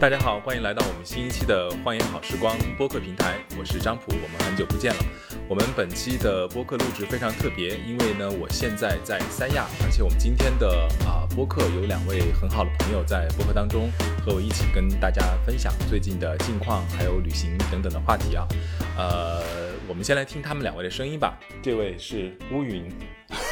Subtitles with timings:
[0.00, 5.04] 大家好，欢迎来到我们新一期的《荒野好时光》播客平台，我是张普，我们很久不见了。
[5.46, 13.90] 我们本期的播客录制非常特别，因为呢，我现在在三亚，而且我们今天的啊播客有两位很好的朋友在播客当中
[14.24, 18.48] 和我一起跟大家分享最近的近况，还有旅行等等的话题啊。
[18.96, 19.44] 呃，
[19.86, 21.38] 我们先来听他们两位的声音吧。
[21.62, 22.88] 这位是乌云，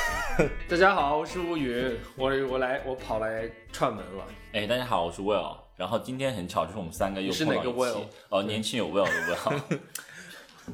[0.67, 4.25] 大家好，我是乌云，我我来我跑来串门了。
[4.55, 5.68] 哎，大家好，我是 Will。
[5.79, 8.05] 然后今天很巧，就是我们三个又是哪个 Will？
[8.29, 9.79] 哦，年轻有 Will 的 Will。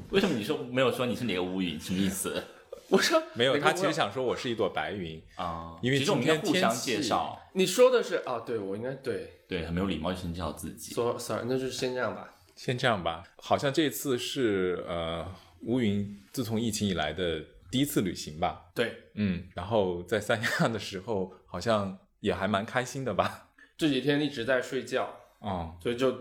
[0.10, 1.78] 为什么你说没有说你是哪个乌云？
[1.78, 2.42] 什么意思？
[2.88, 7.40] 我说没有，他其实想说我是一朵白云啊，因为其实我们应该互相今天天气介绍。
[7.52, 10.94] 你说的是啊，对我应该对，对，很没有礼貌，就先介绍自己。
[10.94, 12.34] 说 sorry，那就先这样吧。
[12.56, 15.26] 先这样吧，好像这次是呃
[15.62, 18.66] 乌云自从疫情以来的第一次旅行吧。
[18.74, 23.43] 对，嗯，然后在三亚的时候，好像也还蛮开心的吧。
[23.76, 26.16] 这几天一直在睡觉，啊、所以就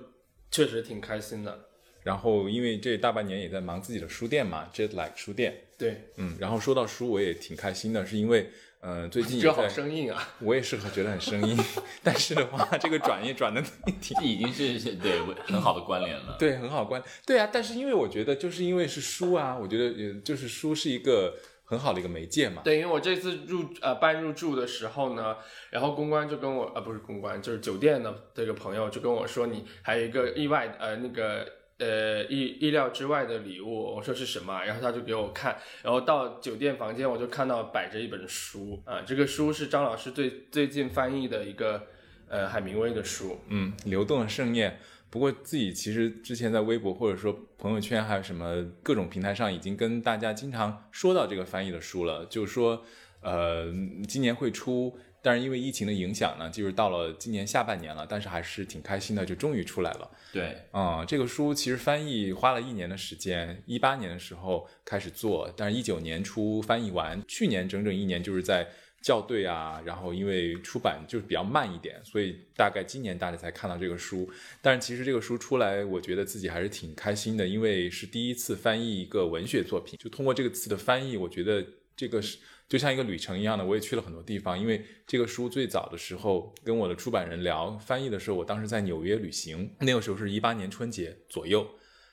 [0.51, 1.67] 确实挺开心的。
[2.03, 5.57] 然后因为这大半年也在忙自己的书店嘛，Jet Like 书店。
[5.77, 8.49] 对，嗯，然后说到书，我也挺开心的，是因为
[8.81, 10.35] 呃最近也这好，生硬啊。
[10.39, 11.57] 我也是觉得很生硬，
[12.03, 13.63] 但是的话，这个转业转的
[14.01, 16.35] 挺 这已经是对很好的关联了。
[16.37, 17.01] 对，很好关。
[17.25, 21.35] 对啊，但是因为我觉得，就是因为是书啊，我觉得呃，就是书是一个
[21.73, 22.61] 很好的一个媒介嘛。
[22.63, 25.35] 对，因为我这次入呃办入住的时候呢，
[25.71, 31.47] 然后公关就跟我呃不是公关，就是酒店的这个朋友就跟我说，你还有一个意外呃那个
[31.79, 34.63] 呃意意料之外的礼物，我说是什么？
[34.63, 41.87] 然后他就给我看，然后到酒店房间我就看到摆着一本书啊、这个书是张老师最最近翻译的一个
[42.29, 44.79] 呃海明威的书，嗯，流动的盛宴。
[45.13, 52.83] 不过自己其实之前在微博或者说朋友圈还有什么各种平台上，已经跟大家经常说到这个翻译的书了，就是说，
[53.21, 53.71] 呃，
[54.07, 60.09] 今年会出，但是因为疫情的影响呢，就是到了今年下半年了，但是还是挺开心的，就终于出来了。
[60.31, 68.67] 对，嗯，这个书其实翻译花了一年的时间，一八年的时候开始做，但是一九年初翻译完，去年整整一年就是在
[69.03, 74.27] 校对啊，然后因为出版就是比较慢一点，所以大概今年大家才看到这个书。
[74.61, 81.63] 但是其实这个书出来，我觉得自己还是挺开心的，因为是第一次翻译一个文学作品，就通过这个次的翻译，我觉得
[81.97, 82.37] 这个是
[82.69, 84.57] 就像一个旅程一样的，我也去了很多地方。
[84.57, 91.67] 因为这个书最早的时候跟我的出版人聊翻译的时候，我当时在纽约旅行，那个时候是一八年春节左右，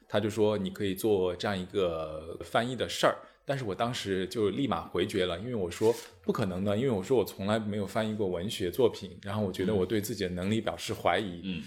[0.09, 3.17] 他就说你可以做这样一个翻译的事儿。
[3.45, 11.63] 但是我当时就立马回绝了，因为我说不可能的，因为我说我从来没有翻译过文学作品，然后我觉得我对自己的能力表示怀疑，嗯，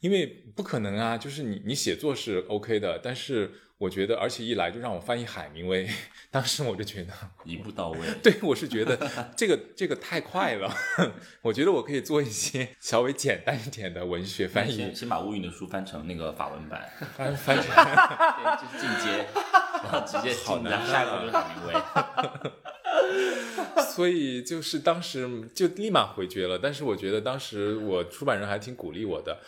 [0.00, 0.26] 因为
[0.56, 5.88] 不可能啊，就是你你写作是 OK 的，但是我觉得，而且一来就让我翻译海明威，
[6.30, 7.14] 当时我就觉得，
[7.44, 7.98] 一步到位。
[8.22, 8.94] 对我是觉得
[9.34, 10.70] 这个这个太快了，
[11.40, 17.64] 我觉得我可以做一些稍微简单一点的文学翻译先，先把乌云的书翻成那个法文版，翻翻成。
[17.74, 19.26] 对，就是进阶，
[19.82, 21.72] 然后直接进，好难然后下一个就是海明威。
[23.94, 29.38] 所以就是当时就立马回绝了，但是我觉得当时我出版人还挺鼓励我的，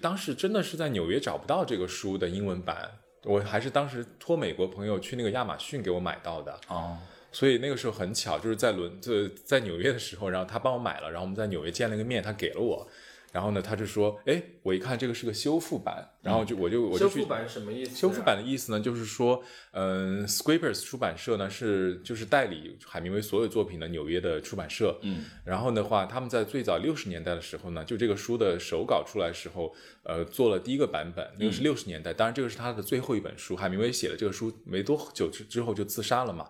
[0.00, 2.90] 当时真的是在纽约找不到这个书的英文版，
[3.24, 6.96] 我还是当时托美国朋友去那个亚马逊给我买到的，哦，
[7.30, 12.88] 所以那个时候很巧，就是在伦就在纽约的时候，然后他帮我买了，然后我们在纽约见了个面，他给了我。
[13.32, 17.96] 然后呢，他就说：“哎，我一看这个是个修复版，然后就我就我就去修复版是什么意思？
[17.96, 24.98] 修复版的意思呢，就是说，嗯、s c r a p e r s 出版社呢是就是代理海明威所有作品的纽约的出版社。
[25.00, 32.12] 嗯，然后的话，他们在最早六十年代的时候呢，就这个书的手稿出来的时候，呃，做了第一个版本，那个是六十年代。
[32.12, 33.56] 当然，这个是他的最后一本书。
[33.56, 36.46] 海明威写了这个书没多久之之后就自杀了嘛。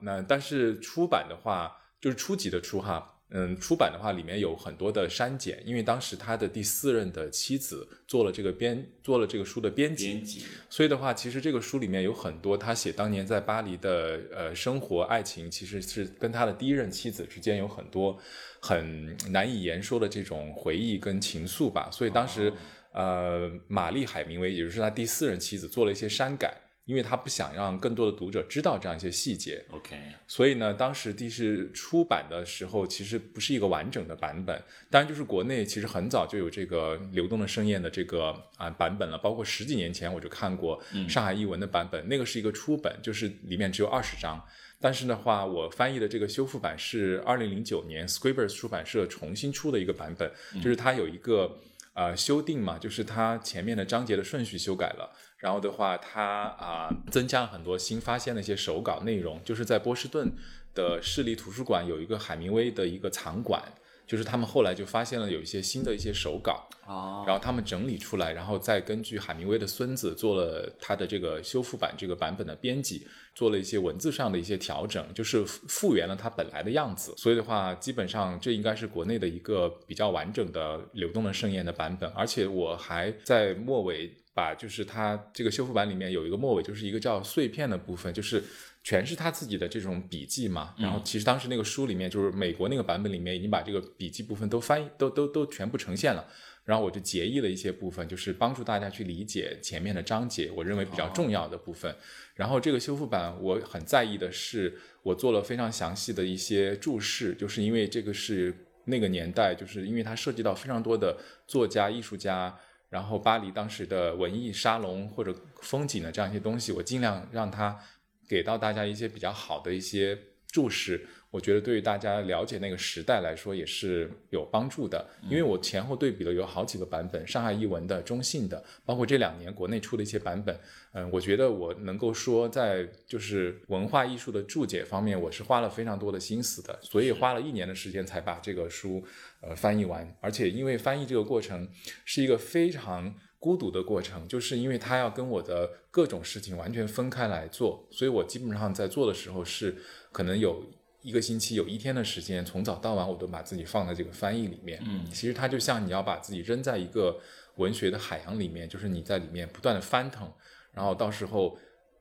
[0.00, 1.70] 那但是出版的话，
[2.00, 3.10] 就是初级的出哈。
[3.36, 18.16] 嗯，出版的话里面有很多的删减，因为当时他的第四任的妻子做了这个编，做了这个书的编辑，编辑，所以的话，其实这个书里面有很多他写当年在巴黎的呃生活、爱情，其实是跟他的第一任妻子之间有很多
[18.60, 21.90] 很难以言说的这种回忆跟情愫吧。
[21.90, 22.52] 所以当时，
[22.92, 29.64] 呃，玛丽海明威，也就是他第四任妻子，做了一些删改，因为他不想让更多的读者知道这样一些细节。
[29.70, 29.96] OK，
[30.26, 34.62] 所以呢，当时第是出版的时候，其实不是一个完整的版本。
[34.90, 44.44] 当然，就是国内其实很早就有这个《流动的盛宴》的这个啊版本了，包括十几年前我就看过上海译文的版本，那个是一个初本，就是里面只有二十章。
[44.80, 50.30] 但是的话，我翻译的这个修复版是二零零九年 Scribbers 出版社重新出的一个版本，
[50.62, 51.58] 就是它有一个
[51.94, 55.10] 呃修订嘛，就是它前面的章节的顺序修改了。
[55.38, 60.32] 然后的话，它啊、增加了很多新发现的一些手稿内容，就是在波士顿
[60.74, 63.62] 的市立图书馆有一个海明威的一个藏馆，
[64.06, 77.14] 就是他们后来就发现了有一些新的一些手稿，哦，然后他们整理出来，然后再根据海明威的孙子做了他的这个修复版这个版本的编辑，做了一些文字上的一些调整，就是复复原了它本来的样子。
[77.16, 82.10] 所以的话，基本上这应该是国内的一个比较完整的流动的盛宴的版本。
[82.10, 88.44] 而且我还在末尾把就是他这个修复版里面有一个末尾，就是一个叫碎片的部分，就是。
[88.86, 96.22] 全是他自己的这种笔记嘛，然后其实当时那个书里面，就是美国那个版本里面已经把这个笔记部分都翻译，都都都全部呈现了。
[96.66, 101.96] 然后我就截译了一些部分，就是帮助大家去理解前面的章节，我认为比较重要的部分。
[102.34, 108.54] 然后这个修复版我很在意的是，我做了非常详细的一些注释，就是因为这个是
[108.84, 111.16] 那个年代，就是因为它涉及到非常多的
[111.46, 112.54] 作家、艺术家，
[112.94, 117.78] 然后巴黎当时的文艺沙龙或者风景的这样一些东西，我尽量让它。
[118.26, 120.18] 给到大家一些比较好的一些
[120.50, 125.04] 注释，我觉得对于大家了解那个时代来说也是有帮助的。
[125.28, 130.56] 因为我前后对比了有好几个版本，上海译文的、中信的，包括这两年国内出的一些版本。
[130.92, 139.04] 嗯，我觉得我能够说在就是文化艺术的注解方面，我是花了非常多的心思的，所以花了一年的时间才把这个书
[139.40, 140.16] 呃翻译完。
[140.20, 141.68] 而且因为翻译这个过程
[142.04, 143.12] 是一个非常。
[143.44, 149.76] 孤独的过程，就是因为它要跟我的各种事情完全分开来做，所以我基本上在做的时候是
[150.10, 150.64] 可能有
[151.04, 154.82] 一个星期有一天的时间，从早到晚我都把自己放在这个翻译里面。
[154.84, 157.20] 嗯，其实它就像你要把自己扔在一个
[157.56, 160.32] 文学的海洋里面，就是你在里面不断的翻腾，
[160.72, 161.56] 然后到时候。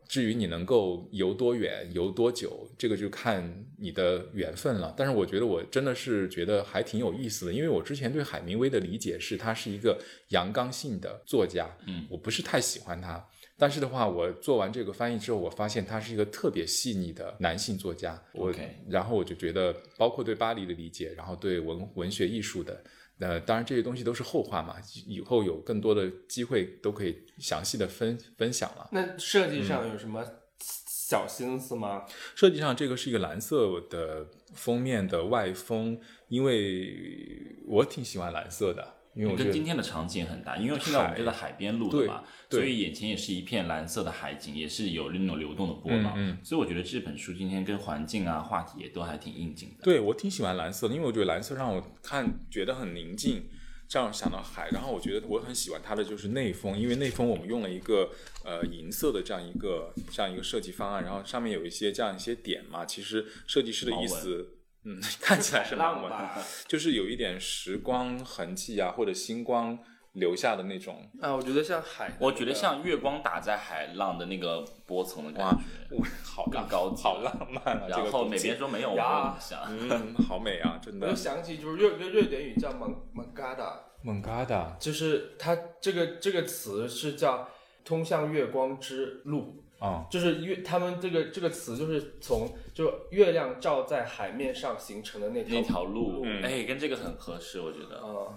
[0.06, 4.94] 至于你能够游多远、游多久，这个就看你的缘分了。
[4.96, 9.98] 但是我觉得我真的是觉得还挺有意思的，因为我之前对海明威的理解是他是一个
[10.28, 13.26] 阳刚性的作家，嗯，我不是太喜欢他。
[13.58, 18.22] 但是的话，我做完这个翻译之后，我发现他是一个特别细腻的男性作家。
[18.34, 18.54] 我
[18.90, 22.84] 然后我就觉得，包括对巴黎的理解，然后对文文学艺术的。
[23.20, 24.76] 呃，当然这些东西都是后话嘛，
[25.08, 28.90] 以后有更多的机会都可以详细的分分享了。
[28.92, 30.26] 那设计上有什么
[30.60, 32.06] 小心思吗？
[32.36, 35.98] 设计上，这个是一个蓝色的封面的外封，
[36.28, 38.94] 因为我挺喜欢蓝色的。
[39.15, 49.83] 因为跟今天的场景很大，因为现在我们就在海边录的嘛，所以眼前也是一片蓝色的海景，也是有那种流动的波浪，所以我觉得这本书今天跟环境啊话题也都还挺应景的。
[49.83, 53.48] 对我挺喜欢蓝色的，因为我觉得蓝色让我看觉得很宁静，
[53.88, 58.09] 这样想到海，然后我觉得我很喜欢它的就是内封，因为内封我们用了一个
[58.44, 64.57] 呃银色的这样一个这样一个设计方案，然后上面有一些这样一些点嘛，其实设计师的意思。
[64.85, 66.30] 嗯， 看起来是浪漫，
[66.68, 69.77] 就是有一点时光痕迹啊，或者星光
[70.13, 71.33] 留下的那种啊。
[71.33, 75.50] 我觉得像海，我觉得像月光打在海浪的那个波层的感
[75.89, 77.88] 觉，哇，好更高级，好浪漫啊！
[77.88, 81.07] 然后美编说没有，我想，嗯，好美啊，真的。
[81.07, 87.47] 我就想起就是瑞个瑞典语叫蒙蒙嘎达，蒙嘎达，就是它这个这个词是叫
[87.85, 89.62] 通向月光之路。
[89.83, 98.30] 啊，就是月，他们这个这个词就是从就月亮照在海面上形成的那那条路，哎，跟这个很合适，我觉得，嗯，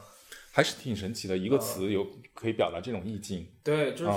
[0.50, 2.04] 还是挺神奇的，一个词有
[2.34, 3.46] 可以表达这种意境。
[3.62, 4.12] 对，就是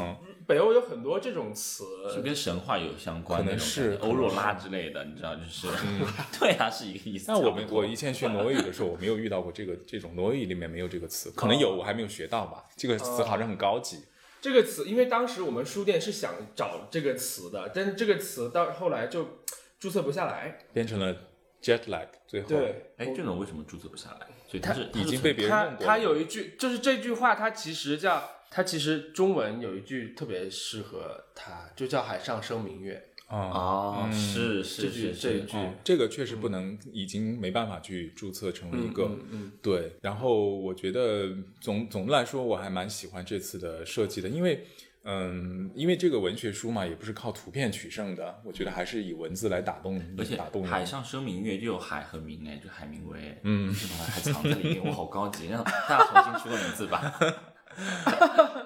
[0.47, 1.83] 北欧有很多这种词，
[2.15, 5.67] 就跟神话有相关，可能是欧若拉之类的，你知道，就是，
[6.39, 7.25] 对啊，是一个意思。
[7.27, 12.65] 但我们我以前学挪威语的时候，我没有遇到过这个这种挪威语里面没有这个词，可能有，我还没有学到吧。
[12.75, 13.99] 这个词好像很高级。
[14.41, 19.39] 这个词，因为当时我们书店是想找这个词的，但是这个词到后来就
[19.79, 21.15] 注册不下来，变成了
[21.61, 22.07] jet lag。
[22.27, 24.27] 最后，对，哎，这种为什么注册不下来？
[24.47, 25.85] 所以它是已经被别人用过。
[25.85, 33.09] 他有一句，就是这句话，它其实叫它其实中文有一句特别适合它，就叫“海上生明月”。
[33.29, 39.95] 啊，是是是这一句，这个确实不能，已经没办法去注册成为一个，嗯，对。
[40.01, 41.29] 然后我觉得
[41.61, 44.65] 总总的来说，我还蛮喜欢这次的设计的，因为，
[45.03, 50.65] 嗯，因为这个文学书嘛，也不是靠图片取胜的，我觉得还是以文字来打动，而且打动。
[50.65, 53.71] 海上生明月就有海和明哎，就海明威，嗯，
[54.07, 57.19] 还藏在里面，我好高级，让大家重新取个名字吧。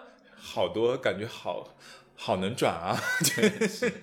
[0.39, 1.75] 好多感觉好。
[2.25, 2.97] 好能转啊！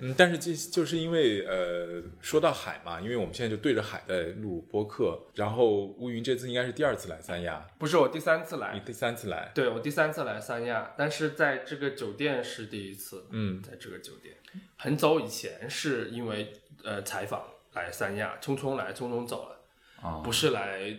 [0.00, 5.19] 嗯，但是这就是因为呃，说到海嘛，因为我们现在就对着海在录播客。
[5.35, 13.25] 然后乌云这次应该是第二次来三亚，不是我第三次来，你第三次来，对我第三次来三亚，但是在这个酒店是第一次。
[13.31, 14.37] 嗯，在这个酒店，
[14.77, 16.53] 很早以前是因为
[16.85, 20.95] 呃采访来三亚，匆匆来匆匆走了，啊，不是来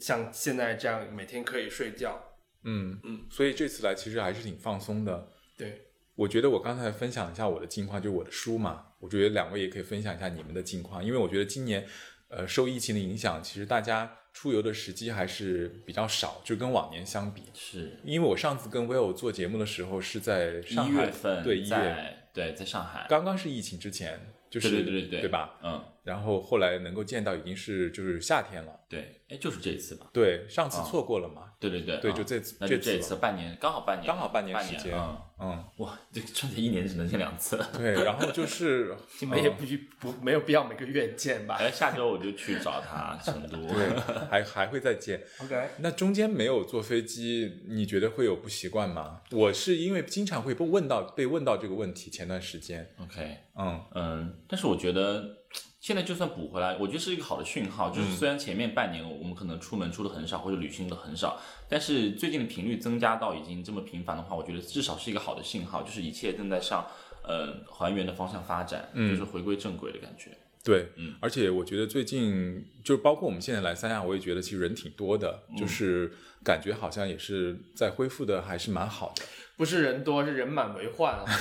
[0.00, 2.20] 像现在这样每天可以睡觉。
[2.64, 5.28] 嗯嗯，所以这次来其实还是挺放松的。
[5.56, 5.83] 对。
[6.16, 8.86] 我觉得我刚才分享一下我的近况，就是我的书嘛。
[9.00, 11.86] 我觉得两位也可以分享一下你们的近况，因为我觉得今年，
[12.28, 17.42] 呃，受疫情的影响，其实大家出游的时机还是比较少，就跟往年相比。
[17.52, 25.58] 是因为我上次跟 Will 做节目的时候是在一月份，对一月，对，在上海，刚刚是疫情之前，就是对对对对，对吧？
[25.62, 25.84] 嗯。
[26.04, 28.78] 然后后来能够见到已经是就是夏天了。
[28.88, 30.06] 对，哎，就是这一次吧。
[30.12, 31.52] 对，上次错过了嘛？
[31.58, 34.94] 对对对，对，就这次，那就这次半年，刚好半年，刚好半年时间。
[34.94, 37.58] 嗯嗯，哇，这春节一年只能见两次。
[37.76, 39.64] 对，然后就是 你们也不
[39.98, 41.56] 不没有必要每个月见吧？
[41.58, 43.56] 哎， 下周我就去找他，成都。
[43.66, 43.88] 对，
[44.30, 45.20] 还还会再见。
[45.42, 49.22] OK，那中间没有坐飞机，你觉得会有不习惯吗？
[49.32, 52.94] 我是因为经常会被问到被问到这个问题，前段时间。
[53.00, 55.43] OK，嗯嗯，但是我觉得。
[55.84, 57.90] 现在就算补回来，我觉得是一个好的讯号。
[57.90, 61.38] 就是虽然前面半年我们可能出门出的很少，或者旅行的很少，
[61.68, 66.82] 但是最近的频率增加到已经这么频繁的话，我觉得至少是一个好的信号，就是一切正在向
[67.22, 70.30] 呃还原的方向发展，就是回归正轨的感觉。
[70.62, 76.10] 对，嗯，而且我觉得最近就是包括我们现在来三亚，我也觉得其实人挺多的，就是
[76.42, 79.22] 感觉好像也是在恢复的还是蛮好的。
[79.58, 81.32] 不是人多，是人满为患，好吗？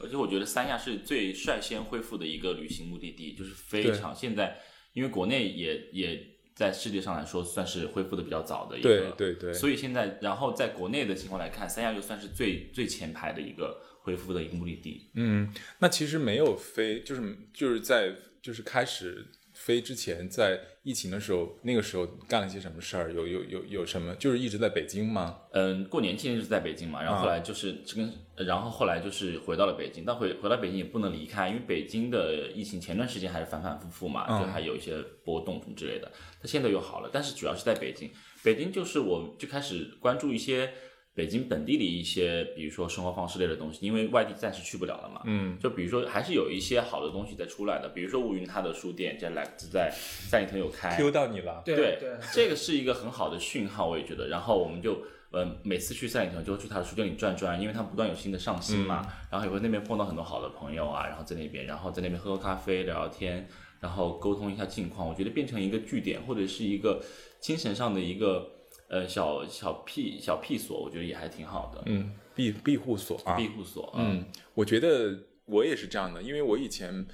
[0.00, 4.58] 而且我觉得三亚是最率先恢复的一个旅行目的地，就是非常现在，
[4.92, 15.10] 因为国内也也在世界上来说算是恢复的比较早的一个，对对对，所以现在然后在国内的情况来看，三亚就算是最最前排的一个恢复的一个目的地。
[15.14, 19.26] 嗯，那其实没有飞，就是就是在就是开始。
[19.70, 23.12] 飞之前，在疫情的时候，那个时候干了些什么事儿？
[23.12, 24.12] 有有有有什么？
[24.16, 25.38] 就是一直在北京吗？
[25.52, 28.12] 嗯，过年期间是在北京嘛，然后后来就是跟，
[28.44, 30.02] 然后后来就是回到了北京。
[30.04, 36.10] 但回回到北京也不能离开，因为北京的疫情前段时间还是反反复复嘛，就还有一些波动什么之类的。
[36.42, 38.10] 它现在又好了，但是主要是在北京。
[38.42, 40.72] 北京就是我就开始关注一些。
[41.20, 54.28] 北京本地的一些，比如说生活方式类的东西，因为外地暂时去不了了嘛，嗯，就比如说还是有一些好的东西在出来的，比如说乌云他的书店在来在三里屯有开，Q 到你了，对对，这个是一个很好的讯号，我也觉得。
[54.28, 63.46] 然后我们就，嗯，每次去三里屯就会去他的书店里转转，因为他不断有新的上新嘛，然后也会那边碰到很多好的朋友啊，然后在那边，然后在那边喝喝咖啡聊聊天，
[63.80, 67.02] 然后沟通一下近况，我觉得变成一个据点或者是一个
[67.40, 68.56] 精神上的一个。
[68.90, 71.80] 呃，小小庇小庇所，我觉得也还挺好的。
[71.86, 73.94] 嗯，庇庇护所啊，庇护所。
[73.96, 77.06] 嗯，我觉得我也是这样的，因为我以前，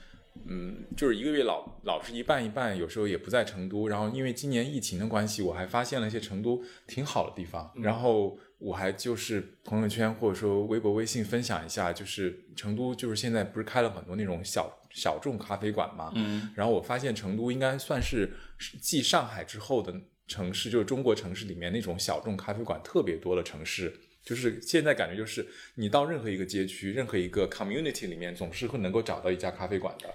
[0.46, 3.88] 嗯，就是一个月老老是一半一半，有时候也不在成都。
[3.88, 7.70] 然后因为今年疫情的关系，我还发现了一些成都挺好的地方。
[7.74, 16.10] 然后我还就是朋友圈或者说微博、微信分享一下，就是成都就是现在不是开了很多那种小小众咖啡馆嘛。
[16.14, 16.50] 嗯。
[16.54, 18.32] 然后我发现成都应该算是
[18.80, 19.94] 继上海之后的。
[20.26, 23.92] 城市就是中国城市里面那种小众咖啡馆特别多的城市，
[24.24, 30.08] 就是现在感觉就是你到任何一个街区、任何一个 community 里面，总是会能够找到一家咖啡馆的。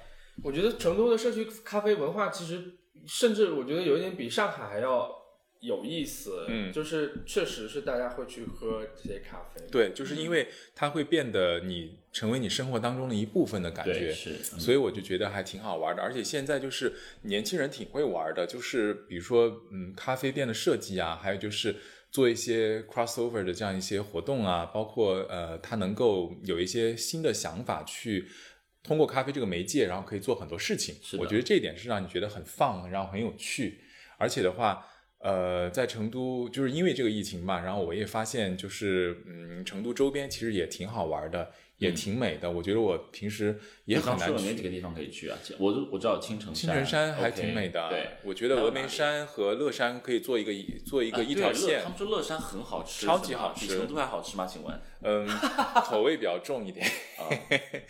[0.43, 2.73] 我觉得成都的社区咖啡文化其实，
[3.05, 5.20] 甚至我觉得有一点比上海还要。
[5.61, 16.01] 有意思，嗯，就是确实是大家会去喝这些咖啡，对，就是因为它会变得你成为你生活当中的一部分的感觉，是，所以我就觉得还挺好玩的。
[16.01, 16.91] 而且现在就是
[17.21, 21.75] 年轻人挺会玩的，就是比如说，嗯，咖啡店的设计啊，还有就是
[22.09, 28.27] 做一些 crossover 的这样一些活动啊，包括呃，它能够有一些新的想法去
[28.81, 30.95] 通过咖啡这个媒介，然后可以做很多事情。
[31.19, 33.81] 我觉得这一点是让你觉得很放，然后很有趣，
[34.17, 34.87] 而且的话。
[35.23, 41.51] 呃，在成都就是因为这个疫情嘛，然后我也发现就是，嗯，成都周边其实也挺好玩的。
[41.81, 44.45] 也挺美的，我觉得我平时也很难去。
[44.45, 45.37] 哪几个地方可以去啊？
[45.57, 47.89] 我我知道青城青城山还挺美的。
[47.89, 50.51] 对，我觉得峨眉山和乐山可以做一个
[50.85, 51.81] 做一个一条线。
[51.81, 54.45] 他们说乐山很好吃，超级好吃，比成都还好吃吗？
[54.45, 54.79] 请问？
[55.01, 55.27] 嗯，
[55.83, 56.85] 口味比较重一点。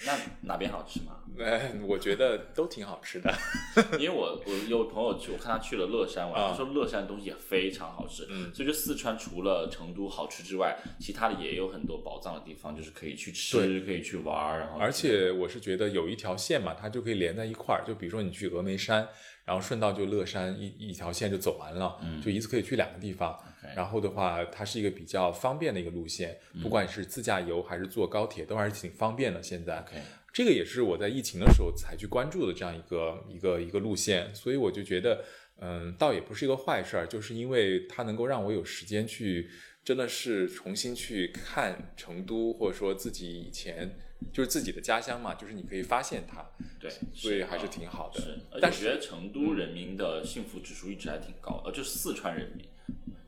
[0.06, 1.18] 那哪边好吃吗？
[1.40, 3.34] 哎，我觉得都挺好吃的。
[3.98, 8.28] 因为我我有朋友去，我看他去了乐山玩，他说乐山的东西也非常好吃。
[8.30, 13.82] 嗯，所以就四川除了成都好吃之外，其他的也有很多宝藏的地方，就是可以去吃。
[13.82, 17.84] 可以去玩，然后而且我是觉得有一条线嘛，它就可以连在一块儿。
[17.86, 19.08] 就比如说你去峨眉山，
[19.46, 23.38] 然后顺道就乐山一一条线就走完了，就一次可以去两个地方。
[23.76, 29.42] 然后的话，它是一个比较方便的一个路线，不管是自驾游还是坐高铁，都还是挺方便的。
[29.42, 29.86] 现在
[30.34, 35.24] 这个也是我在疫情的时候才去关注的这样一个一个一个路线，所以我就觉得，
[35.60, 39.50] 嗯，倒也不是一个坏事儿，就是因为它能够让我有时间去。
[39.84, 43.98] 真的是重新去看成都，或者说自己以前
[44.34, 46.46] 就是自己的家乡嘛，就是你可以发现它，
[46.80, 48.22] 对，所以还是挺好的。
[48.22, 52.66] 是，但是我觉得成都人民的幸福指数一直还挺高，呃，就是四川人民，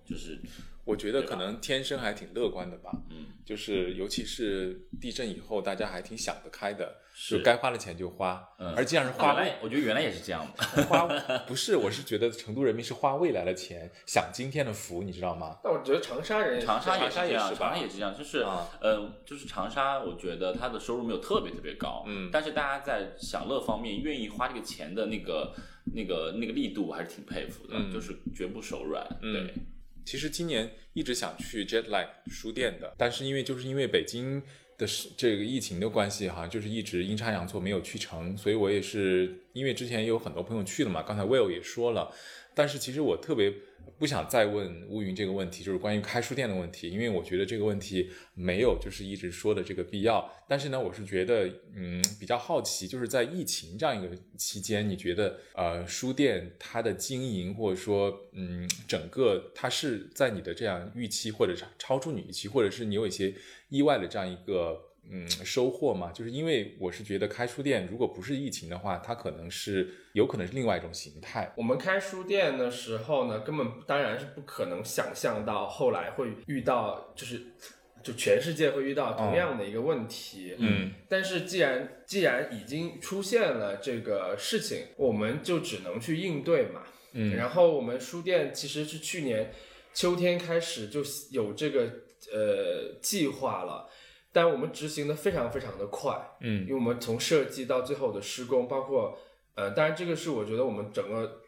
[0.05, 0.39] 就是
[0.85, 8.73] 我觉得可能天生还挺乐观的吧，嗯，就是尤其是地震以后，大家还挺想得开的，是就该花的钱就花，嗯。
[8.75, 11.07] 而既然是花原来我觉得原来也是这样的， 花
[11.47, 15.59] 不是，我是觉得成都人民是花未来的钱，享今天的福，你知道吗？
[15.63, 22.29] 但我觉得长沙人长沙也是这样，长沙也是这样，就是啊呃，就是长沙，我觉得他的收入没有特别特别高，嗯。
[22.31, 25.53] 但是大家在享乐方面愿意花这个钱的那个
[25.93, 29.53] 那个那个力度，我还是挺佩服的，嗯就是绝不手软，嗯对，
[30.03, 34.41] 其实今年一直想去 Jetlag 书店的，但是因为就是因为北京
[35.17, 42.11] 这个疫情的关系，好像就是一直阴差阳错没有去成，所以我也是因为之前有很多朋友去了嘛，刚才 Will 也说了，
[42.53, 43.53] 但是其实我特别
[43.97, 50.29] 不想再问乌云这个问题，就是关于开书店的问题，因为我觉得这个问题没有就是一直说的这个必要。
[50.47, 63.33] 但是呢，我是觉得嗯比较好奇，就是在疫情这样一个期间，你觉得呃书店它的经营或者说嗯整个它是在你的这样预期，或者是超出你预期，或者是你有一些
[63.69, 64.92] 意外的这样一个。
[65.09, 71.51] 嗯，收获嘛，就是因为我是觉得开书店，如果不是疫情的话，它可能是有可能是另外一种形态。
[71.57, 77.41] 我们开书店的时候呢，根本当然是不可能想象到后来会遇到，就是
[78.01, 80.55] 就全世界会遇到同样的一个问题。
[80.57, 86.81] 嗯但是既然既然已经出现了这个事情，我们就只能去应对嘛。
[87.11, 89.51] 嗯然后我们书店其实是去年
[89.93, 91.81] 秋天开始就有这个
[92.33, 93.87] 呃计划了，
[94.33, 96.13] 但我们执行的非常非常的快。
[96.41, 99.17] 嗯因为我们从设计到最后的施工，包括
[99.55, 101.41] 呃，当然这个是我觉得我们整个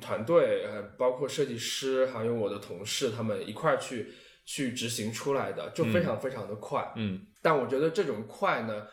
[0.00, 4.12] 团队呃，包括设计师还有我的同事他们一块儿去
[4.46, 6.92] 去执行出来的，就非常非常的快。
[6.96, 8.86] 嗯但我觉得这种快呢，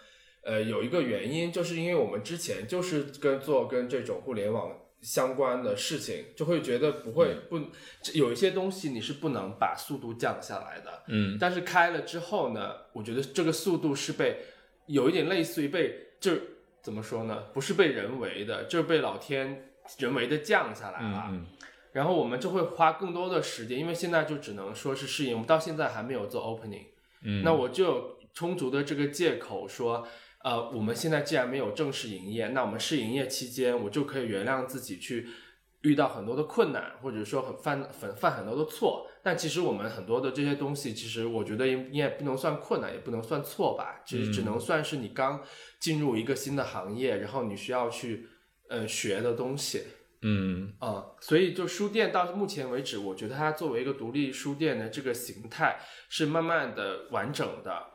[0.44, 4.72] 呃，有一个原因，就是因为我们之前就是跟做跟这种互联网
[5.06, 7.62] 相关的事情，就会觉得不会不
[8.14, 11.04] 有一些东西你是不能把速度降下来的。
[11.08, 14.40] 嗯但是开了之后呢，我觉得这个速度是被
[14.88, 16.32] 有一点类似于被就
[16.82, 17.44] 怎么说呢？
[17.54, 19.70] 不是被人为的，就是被老天
[20.00, 21.28] 人为的降下来了。
[21.30, 21.46] 嗯
[21.94, 26.88] 然后我们就会花更多的时间，因为现在就只能说是适应，我们到现在还没有做 opening。
[27.24, 30.06] 嗯，那我就有充足的这个借口说，
[30.46, 35.28] 呃，我们现在既然没有正式营业，那我们试营业期间，我就可以原谅自己去
[35.82, 39.08] 遇到很多的困难，或者说很犯犯犯很多的错。
[39.24, 45.42] 但其实我们很多的这些东西，其实我觉得也也不能算困难，也不能算错吧，其实只能算是你刚
[45.80, 48.28] 进入一个新的行业，然后你需要去
[48.70, 49.82] 呃学的东西。
[50.22, 57.92] 嗯啊、所以就书店到目前为止，我觉得它作为一个独立书店的这个形态是慢慢的完整的。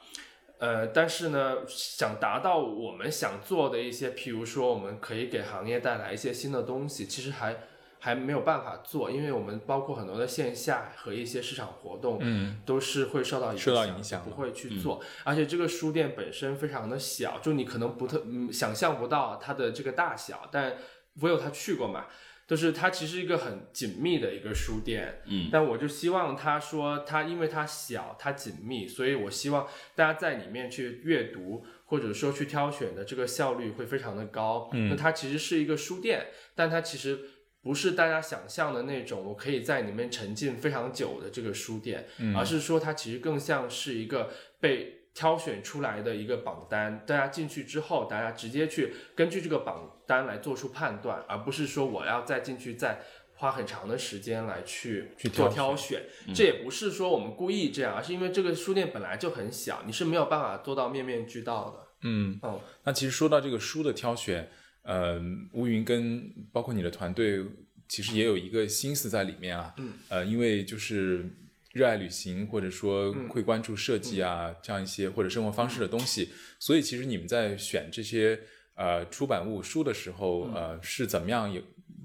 [0.60, 7.56] 呃，但是呢，想达到我们想做的一些，譬如说我们可以给行业带来一些新的东西，其实还
[7.98, 15.00] 还没有办法做，因为我们包括很多的线下和一些市场活动，嗯都是会受到影受到影响不会去做。
[15.24, 20.76] 而且这个书店本身非常的小，就你可能不特嗯想象不到它的这个大小，但
[21.20, 22.06] Will 他去过嘛，
[22.50, 34.68] 就是它其实一个很紧密的一个书店，嗯，但我就希望他说它因为它小，它紧密，所以我希望大家在里面去阅读或者说去挑选的这个效率会非常的高。
[34.72, 34.90] 嗯。
[34.90, 37.20] 那它其实是一个书店，但它其实
[37.62, 42.34] 不是大家想象的那种我可以在里面沉浸非常久的这个书店，嗯。
[42.36, 53.02] 而是说它其实更像是一个被挑选出来的一个榜单，大家进去之后，大家直接去根据这个榜单来做出判断，而不是说我要再进去再
[53.34, 56.04] 花很长的时间来去去做挑挑选。
[56.34, 61.86] 这也不是说我们故意这样，而是因为这个书店本来就很小，你是没有办法做到面面俱到的。
[62.00, 64.48] 嗯嗯，那其实说到这个书的挑选，
[64.84, 65.20] 呃，
[65.52, 67.44] 乌云跟包括你的团队，
[67.86, 69.74] 其实也有一个心思在里面啊。
[69.76, 71.28] 嗯，呃，因为就是
[71.72, 73.28] 热爱旅行，或者说嗯。
[73.28, 78.40] 会关注设计啊、这样一些或者生活方式的东西，所以其实你们在选这些
[78.74, 80.54] 呃出版物书的时候，嗯。
[80.54, 81.62] 呃，是怎么样有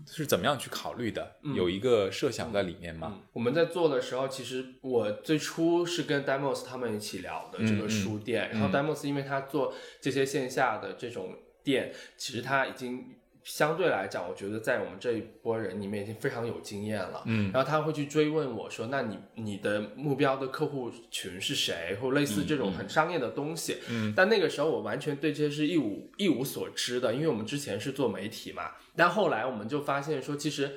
[0.07, 1.37] 是怎么样去考虑的？
[1.55, 3.13] 有一个设想在里面吗？
[3.15, 17.21] 嗯，我们在做的时候，其实我最初是跟 Demos 他们一起聊的这嗯个书店，然后 Demos 因为他做这些线下的这种店，其实他已经相对来讲，我觉得在我们这一波人里面已经非常有经验了。
[17.27, 23.77] 嗯，然后他会去追问我说：“那你你的目标的客户群是谁？”或类似这种很商业的东西。
[23.87, 28.71] 嗯，但那个时候我完全对这些是一无一无所知的，因为我们之前是做媒体嘛。
[28.95, 30.71] 但后来我们就发现说，其实，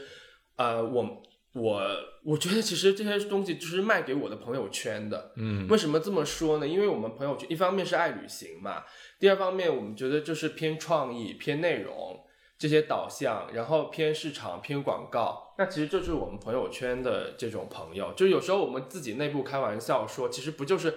[0.57, 1.23] 呃，我
[1.55, 1.83] 我
[2.23, 5.33] 我觉得其实这些东西就是卖给我的朋友圈的。
[5.37, 6.69] 嗯为什么这么说呢？
[6.69, 8.85] 因为我们朋友圈一方面是爱旅行嘛，
[9.19, 12.25] 第二方面我们觉得就是偏创意、偏内容。
[12.59, 18.13] 这些导向，然后偏市场、偏广告，那其实这就是我们朋友圈的这种朋友。
[18.15, 20.93] 就是有时候我们自己内部开玩笑说，其实不就是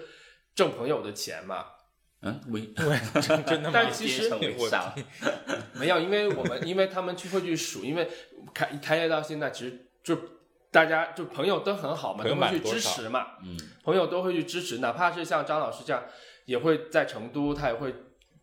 [0.56, 1.66] 挣朋友的钱嘛？
[2.24, 3.72] 嗯，微 对，真真的吗？
[3.74, 4.30] 但其实
[5.74, 8.08] 没有，因为我们因为他们去会去数，因为
[8.54, 10.18] 开开业到现在，其实就
[10.72, 16.04] 大家就朋友都很好嘛，都会去支持嘛，嗯，朋友都会去支持，哪怕是像张老师这样，
[16.46, 17.94] 也会在成都，他也会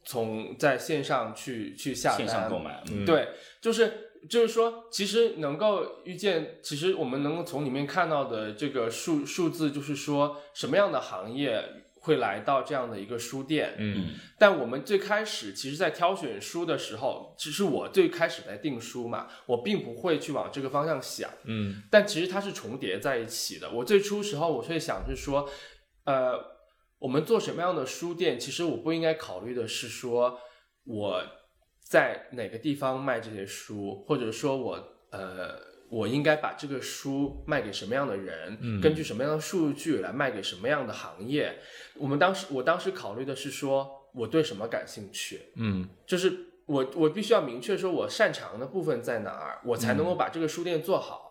[0.08, 3.28] 从在线上去去下单线上购买，嗯对，
[3.60, 3.92] 就是
[4.26, 11.62] 就是说，其实能够预见，其实我们能够从里面看到的这个数数字，就是说什么样的行业
[12.00, 13.74] 会来到这样的一个书店。
[13.76, 21.28] 嗯但我们最开始其实，在挑选书的时候，其实我最开始在订书嘛，我并不会去往这个方向想。
[21.44, 23.70] 嗯但其实它是重叠在一起的。
[23.70, 25.46] 我最初时候我会想是说，
[26.04, 26.40] 呃，
[26.98, 30.38] 我们做什么样的书店，其实我不应该考虑的是说
[30.84, 31.22] 我
[31.80, 35.68] 在哪个地方卖这些书，或者说我呃。
[35.90, 38.58] 我应该把这个书卖给什么样的人？
[38.60, 41.58] 嗯根据什么样的数据来卖给什么样的行业？
[41.94, 46.30] 我们当时，我当时考虑的是说，我对什么感兴趣，嗯就是
[46.66, 51.24] 我我必须要明确说我擅长的部分在哪儿，我才能够把这个书店做好。
[51.24, 51.27] 嗯，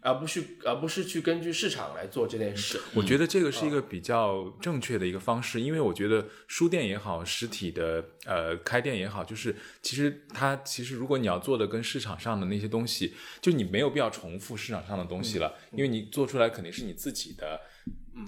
[0.00, 2.80] 而不是而不是去根据市场来做这件事。
[2.94, 17.60] 我觉得这个是一个比较正确的一个方式，因为我觉得书店也好，实体的呃开店也好，就是其实它其实如果你要做的跟市场上的那些东西，就你没有必要重复市场上的东西了，因为你做出来肯定是你自己的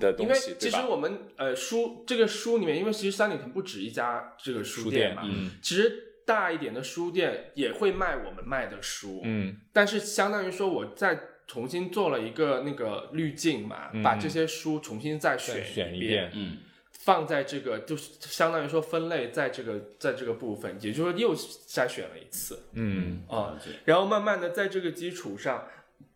[0.00, 0.56] 的东西？
[0.58, 5.52] 其实我们呃书这个书里面，因为其实三里屯不止一家这个书店嘛，嗯。
[5.62, 9.56] 其实大一点的书店也会卖我们卖的书，嗯。
[9.72, 14.02] 但是相当于说我再重新做了一个那个滤镜嘛，嗯。
[14.02, 16.58] 把这些书重新再再选选一遍，嗯，
[16.92, 22.62] 放在这个就是相当于说分类在这个在这个部分，也就是说又筛选了一次。
[22.74, 23.24] 嗯。
[23.28, 25.66] 啊、然后慢慢的在这个基础上，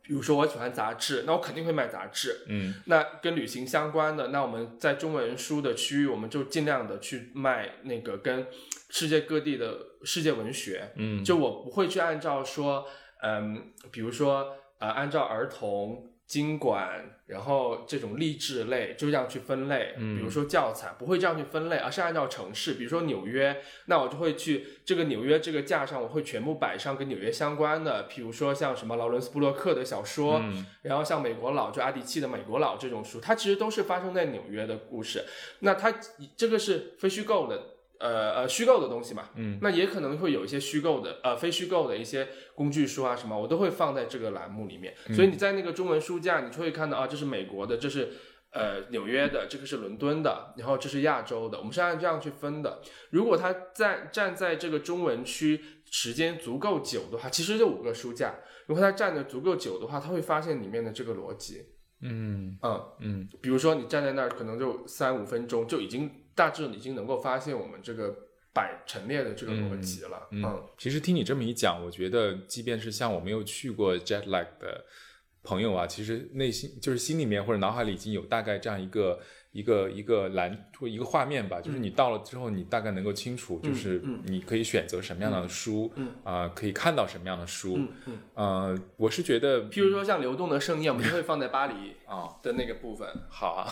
[0.06, 2.44] 比如说我喜欢杂志，那我肯定会卖杂志。
[2.46, 8.46] 嗯那跟旅行相关的，那我们在中文书的区域，我们就尽量的去卖那个跟
[8.90, 10.92] 世界各地的世界文学。
[10.96, 12.86] 嗯，就我不会去按照说，
[13.22, 19.94] 嗯，比如说呃，按照儿童、经管，然后这种励志类就这样去分类。
[19.98, 35.24] 嗯比如说教材，不会这样去分类，而是按照城市，比如说纽约，那我就会去这个纽约这个架上，我会全部摆上跟纽约相关的，比如说像什么劳伦斯布洛克的小说，嗯然后像美国佬，就阿迪契的《美国佬》这种书，它其实都是发生在纽约的故事。
[35.60, 35.92] 那它
[36.36, 44.94] 这个是非虚构的，呃呃虚构的东西嘛，嗯，那也可能会有一些虚构的，呃非虚构的一些工具书啊什么，我都会放在这个栏目里面。
[45.08, 48.12] 嗯所以你在那个中文书架，你就会看到啊，这是美国的，这是。
[48.56, 52.80] 呃，纽约的这个是伦敦的，然后这是亚洲的，我们是按这样去分的。
[53.10, 58.32] 如果他在站在这个中文区时间足够久的话，其实就五个书架。
[58.68, 61.66] 如果他站的足够久的话，他会发现里面的这个逻辑。
[62.00, 68.14] 嗯嗯，嗯比如说你站在那儿，可能就三五分钟，就已经大致已经能够发现我们这个
[68.52, 70.28] 摆陈列的这个逻辑了。
[70.30, 74.84] 嗯嗯，其实听你这么一讲，我觉得即便是像我没有去过 Jet Lag 的
[75.42, 79.20] 朋友啊，其实内心就是心里面或者脑海里已经有大概这样一个
[79.52, 84.20] 一个一个蓝或一个画面吧，就是你到了之后，你大概能够清楚，就是嗯。
[84.26, 93.06] 你可以选择什么样的书，嗯啊、可以看到什么样的书，嗯嗯，呃，我是觉得譬如说像流动的盛宴，我们就会放在巴黎 啊、的那个部分。
[93.28, 93.68] 好啊，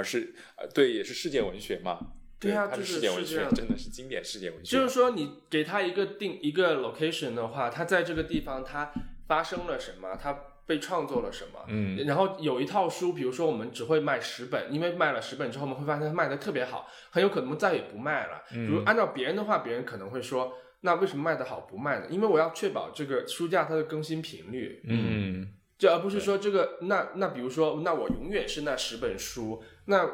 [0.00, 1.98] 而是呃对，也是世界文学嘛，
[2.40, 8.90] 对啊就是世界文学，真的是经典世界文学，就是说，你给他一个定一个 location 的话，他在这个地方他
[9.28, 10.32] 发生了什么，他
[10.66, 11.66] 被创作了什么。
[11.68, 18.42] 嗯然后有一套书，比如说我们只会卖十本，因为卖了十本之后，我们会发现它卖的特别好，很有可能再也不卖了。
[18.48, 22.06] 比如按照别人的话，别人可能会说，那为什么卖的好不卖呢？
[22.08, 30.06] 因为我要确保这个书架它的更新频率，嗯就而不是说这个那那比如说，那我永远是那十本书，那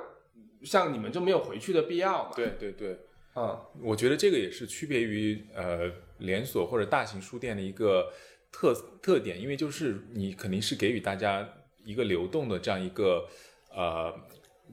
[0.62, 2.30] 像你们就没有回去的必要嘛。
[2.36, 3.00] 对对对。
[3.34, 8.12] 嗯，我觉得这个也是区别于呃连锁或者大型书店的一个
[8.52, 11.46] 特特点，因为就是你肯定是给予大家
[11.84, 13.26] 一个流动的这样一个
[13.74, 14.14] 呃，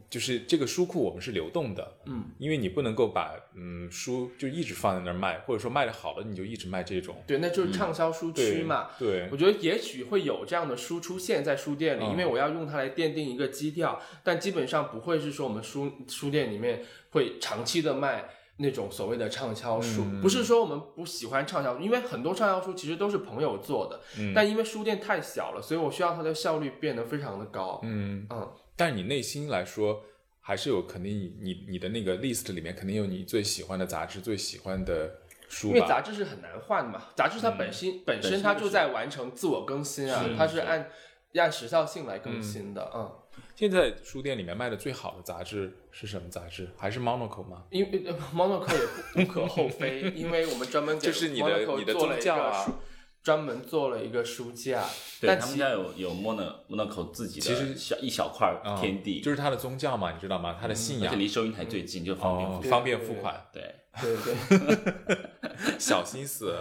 [0.09, 8.89] 就是这个书库我们是流动的，嗯，因为你不能够把嗯书就一直放在那儿卖，或者说卖的好了你就一直卖这种，对，那就是畅销书区对嘛。
[8.99, 12.11] 对我觉得也许会有这样的书出现在书店里，嗯。
[12.11, 20.21] 因为我要用它来奠定一个基调，但基本上不会是说我们书书店里面会长期的卖那种所谓的畅销书，嗯。
[20.21, 24.31] 不是说我们不喜欢畅销书，因为很多畅销书其实都是朋友做的，嗯。
[24.35, 27.79] 但因为书店太小了，所以我需要它的效率变得非常的高。
[27.83, 28.47] 嗯，嗯，
[28.83, 30.03] 但是你内心来说。
[30.45, 35.09] 还是有肯定你你你的那个 list 里面肯定有你最喜欢的杂志、最喜欢的
[35.47, 36.01] 书因为杂。
[36.01, 40.89] 志是很难换的嘛，杂志它本身、本身身它就在完成自我更新啊，它是是按
[41.35, 43.09] 按时效性来更新的，嗯。
[43.55, 46.67] 现在书店里面卖的最好的杂志是什么杂志？
[46.75, 47.63] 还是 Monocle 吗？
[47.69, 52.77] 因为呃 Monocle 也不无可厚非， 因为我们专门给就是你的 Monocle 你的做了一宗教啊个书，
[53.23, 54.83] 专门做了一个书架。
[55.21, 60.57] 对他们家有有 Mono Monaco 自己的其实小一小块啊天地，就是他的宗教嘛，你知道吗？
[60.59, 64.17] 他的信仰离收银台最近，就方便方便付款，对，对
[64.59, 65.17] 对，
[65.79, 66.55] 小心思。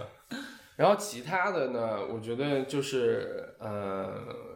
[0.75, 4.11] 然后其他的呢，我觉得就是呃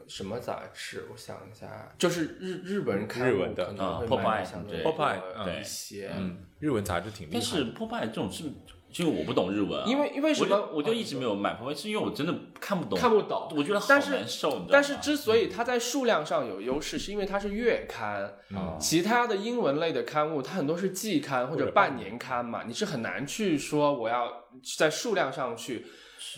[0.08, 6.12] 什么杂志，我想一下，就是日日本日文的啊会 Popeye 买的相对对多 Popeye，嗯一些。
[6.18, 7.40] 嗯，日文杂志挺厉害的。
[7.40, 8.46] 但是 Popeye 这种是，
[8.96, 10.56] 因为我不懂日文啊，因为因为什么？
[10.56, 13.52] 我就我就一直没有买 Popeye，是因为我真的看不懂，看不懂。
[13.56, 14.66] 我觉得好但是难受，你知道吗？
[14.72, 18.78] 但是之所以它在数量上有优势，是因为它是月刊，嗯。
[18.80, 24.46] 其他的英文类的刊物，它很多是季刊或或者者半年刊嘛，你是很难去说我要
[24.78, 25.86] 在数量上去，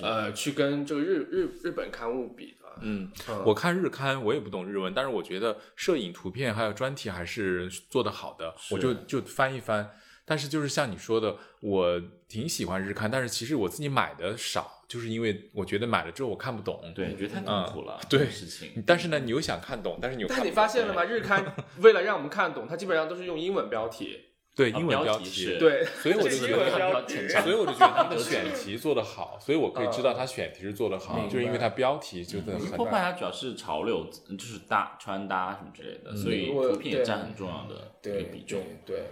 [0.02, 2.66] 呃，去跟这个日日日本刊物比的。
[2.82, 3.44] 嗯，嗯。
[3.46, 9.92] 我看日刊，我也不懂日文，但是我觉得摄影、图片还有专题还是做得好的，我就就翻一翻。
[10.30, 16.80] 但是就是像你说的，我挺喜欢日刊，但是其实我自己买的少，就是因为我觉得买了之后我看不懂。
[16.96, 18.84] 对，觉得太痛苦了，嗯对事情。
[18.86, 21.04] 但是呢，你又想看懂，但是你又但你发现了吗？
[21.04, 21.44] 日刊
[21.82, 24.26] 为了让我们看懂，它基本上都是用英文标题。
[24.56, 27.30] 对啊英文题，标题是对， 所以我就觉得标题。
[27.30, 38.62] 所以我就觉得他的 选题做得好，所以我可以知道他选题是做得好，就是因为它标题就真的因为很 Popeye 它主要是潮流，就是搭穿搭什么之类的，所以我图片也占很重要的一个比重。
[38.86, 39.06] 对对，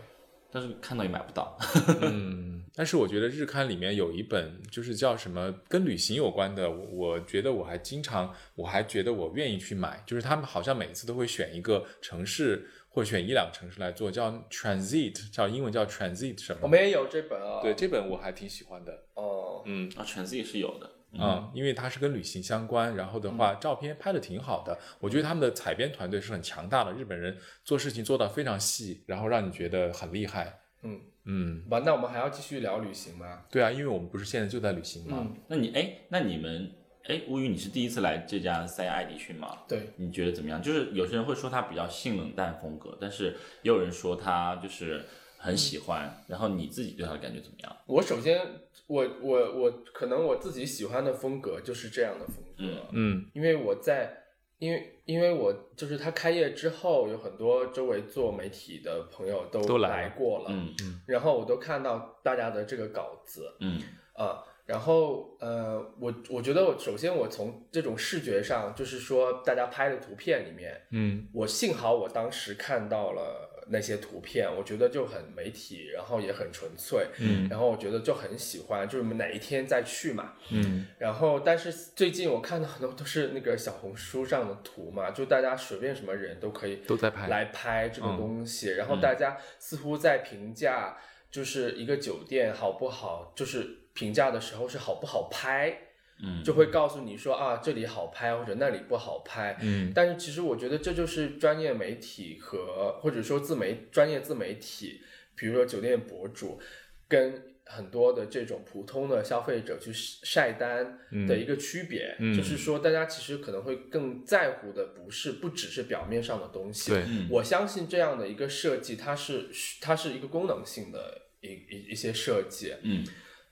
[0.52, 1.58] 但是看到也买不到。
[2.02, 16.60] 嗯，但是我觉得日刊里面有一本就是叫什么跟旅行有关的，我我觉得我还经常，我还觉得我愿意去买，就是他们好像每次都会选一个城市或选一两个城市来做，叫 Transit，叫英文叫 Transit 什么？
[16.64, 17.62] 我们也有这本啊。
[17.62, 19.92] 对，这本我还挺喜欢的，哦，嗯。
[19.96, 20.90] 啊，，transit 是有的。
[21.14, 24.78] 嗯，因为它是跟旅行相关，然后的话，照片拍的挺好的。
[25.00, 30.60] 我觉得他们的采编团队是很强大的，日本人做事情做到非常细，然后让你觉得很厉害。
[30.84, 33.44] 嗯嗯，完，那我们还要继续聊旅行吗？
[33.50, 35.18] 对啊，因为我们不是现在就在旅行吗。
[35.20, 36.72] 嗯，那你哎，那你们
[37.06, 39.60] 哎，乌鱼，你是第一次来这家三亚爱迪逊吗？
[39.68, 40.62] 对，你觉得怎么样？
[40.62, 43.32] 就是有些人会说它比较性冷淡风格，但是
[43.64, 45.06] 也有人说它就是
[45.38, 46.24] 很喜欢。
[46.28, 47.78] 然后你自己对他的感觉怎么样？
[47.86, 48.40] 我首先，
[48.88, 54.18] 我我我可能我自己喜欢的风格就是这样的风格，嗯嗯因为我在，
[54.60, 63.82] 因为因为我就是他开业之后，有很多周围做媒体的朋友都都来过了，嗯然后我都看到大家的这个稿子嗯
[64.14, 80.34] 啊、然后呃，我我觉得我首先我从这种视觉上，就是说大家拍的图片里面，嗯我幸好我当时看到了那些图片，我觉得就很媒体，然后也很纯粹，嗯然后我觉得就很喜欢，就是我们哪一天再去嘛。
[80.52, 90.98] 嗯然后，但是最近我看到很多都是那个小红书上的图嘛，就大家随便什么人都可以都在拍来拍这个嗯东西，然后大家似乎在评价
[91.30, 95.87] 就是一个酒店好不好，就是评价的时候是好不好拍，
[96.24, 99.92] 嗯，就会告诉你说啊这里好拍或者那里不好拍，嗯。
[99.94, 105.02] 但是其实我觉得这就是专业媒体和或者说自媒专业自媒体，
[105.36, 106.60] 比如说酒店博主，
[107.08, 112.34] 跟很多的这种普通的消费者去晒单的一个区别，嗯。
[112.36, 116.94] 就是说大家其实可能会更在乎的不是不只是表面上的东西，
[117.30, 119.50] 我相信这样的一个设计，它是
[119.82, 123.06] 它是一个功能性的一一一些设计，嗯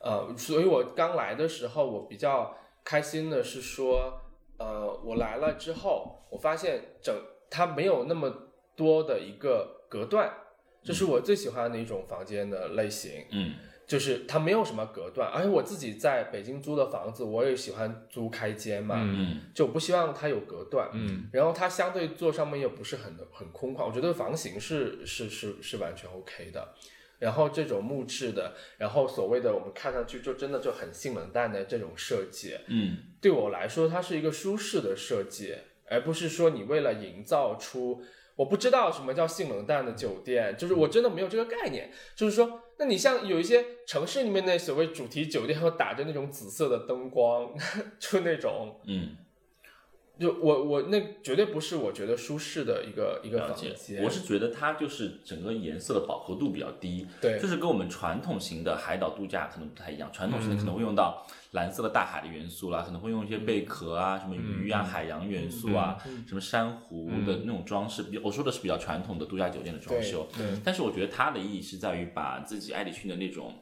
[0.06, 4.22] 呃，所以我刚来的时候，我比较开心的是说，
[4.60, 7.14] 呃，我来了之后，我发现整
[7.50, 8.32] 它没有那么
[8.76, 10.32] 多的一个隔断，
[10.84, 13.56] 这是我最喜欢的一种房间的类型，嗯。
[13.88, 21.30] 就是它没有什么隔断，而且我自己在北京租的房子，我也喜欢租开间嘛，嗯就不希望它有隔断，嗯。
[21.32, 26.68] 然后它相对坐上面又不是很很空旷，我觉得房型是是是是完全 OK 的。
[27.20, 35.56] 然后这种木质的，然后所谓的我们看上去就真的就很性冷淡的这种设计，嗯对我来说它是一个舒适的设计，
[35.90, 38.04] 而不是说你为了营造出
[38.36, 41.90] 我不知道什么叫性冷淡的酒店，就是我真的没有这个概念。
[42.16, 47.54] 就是说，那你像有一些城市里面的所谓主题酒店，会打着那种紫色的灯光，
[47.98, 48.82] 就那种。
[48.88, 49.16] 嗯，
[50.20, 53.56] 就我我那绝对不是我觉得舒适的一个一个房。
[53.56, 60.10] 间，我是觉得它就是整个颜色的饱和度比较低，对就是跟我们传统型的海岛度假可能不太一样。
[60.14, 65.98] 传统型的可能会用到蓝色的大海的元素啦，可能会用一些贝壳啊、什么鱼啊、海洋元素啊、
[66.28, 68.04] 什么珊瑚的那种装饰。
[68.04, 70.28] 比我说的是比较传统的度假酒店的装修。
[70.38, 73.54] 对但是我觉得它的意义是在于把自己爱迪逊的那种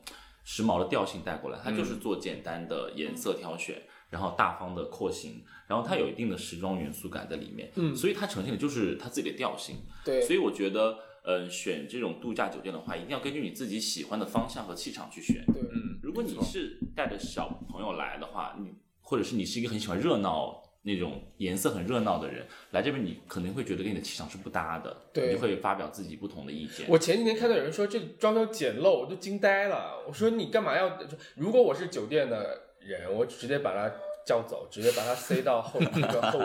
[0.44, 3.82] 时髦的调性带过来，它就是做简单的颜色挑选，
[4.14, 9.78] 然后大方的廓形，然后它有一定的时装元素感在里面，嗯，所以它呈现的就是它自己的调性。
[10.06, 10.96] 对，所以我觉得，
[11.26, 15.44] 嗯，选这种度假酒店的话，一定要根据你自己喜欢的方向和气场去选。
[15.48, 26.86] 对，嗯，如果你是带着小朋友来的话，你或者是你是一个很喜欢热闹那种颜色很热闹的人，来这边你可能会觉得跟你的气场是不搭的，对你就会发表自己不同的意见。
[26.88, 30.04] 我前几天看到有人说这装修简陋，我都惊呆了。
[30.08, 31.00] 我说你干嘛要？
[31.36, 33.94] 如果我是酒店的人，我直接把他
[34.26, 36.42] 叫走，直接把他塞到后 那个后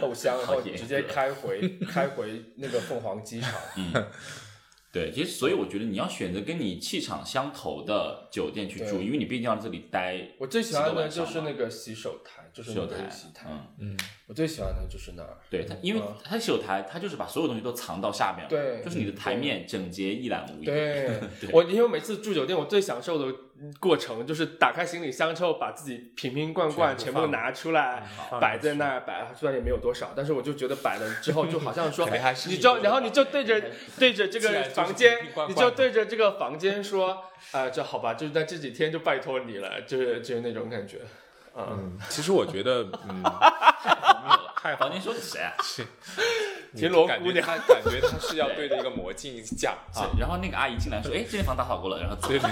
[0.00, 3.52] 后箱，然后直接开回开回那个凤凰机场。
[3.76, 4.06] 嗯
[4.92, 10.28] 对，其实所以我觉得你要选择跟你气场相投的酒店去住，因为你毕竟要在这里待。
[10.36, 13.48] 我最喜欢的就是那个洗手台，就是洗手台那个洗，台。
[13.78, 15.38] 嗯，我最喜欢的就是那儿。
[15.50, 20.64] 对它，因为嗯它洗手台，它就是把所有东西都藏到下面了，对就是你的台面整洁一览无遗。
[20.66, 21.20] 对
[21.52, 23.34] 我，因为我每次住酒店，我最享受的
[23.80, 28.02] 过程就是打开行李箱之后，把自己瓶瓶罐罐全全部拿出来，
[28.40, 32.08] 摆在那儿摆，虽然也没有多少，但是我就觉得摆了之后，就好像说
[32.48, 33.62] 你就，然后你就对着
[33.98, 40.98] 对着这个房间你就对着这个房间说，啊，这好吧，就是在这几天就拜托你了，就是就是那种感觉，
[41.56, 43.22] 嗯，嗯，其实我觉得，嗯，
[44.56, 45.52] 太房间说的谁啊？
[45.62, 45.86] 是
[46.74, 52.38] 田螺感姑娘觉他感觉他是要对着一个魔镜讲啊，然后那个阿姨进来说：“哎，这间房打扫过了。”然后走对。
[52.38, 52.48] 对。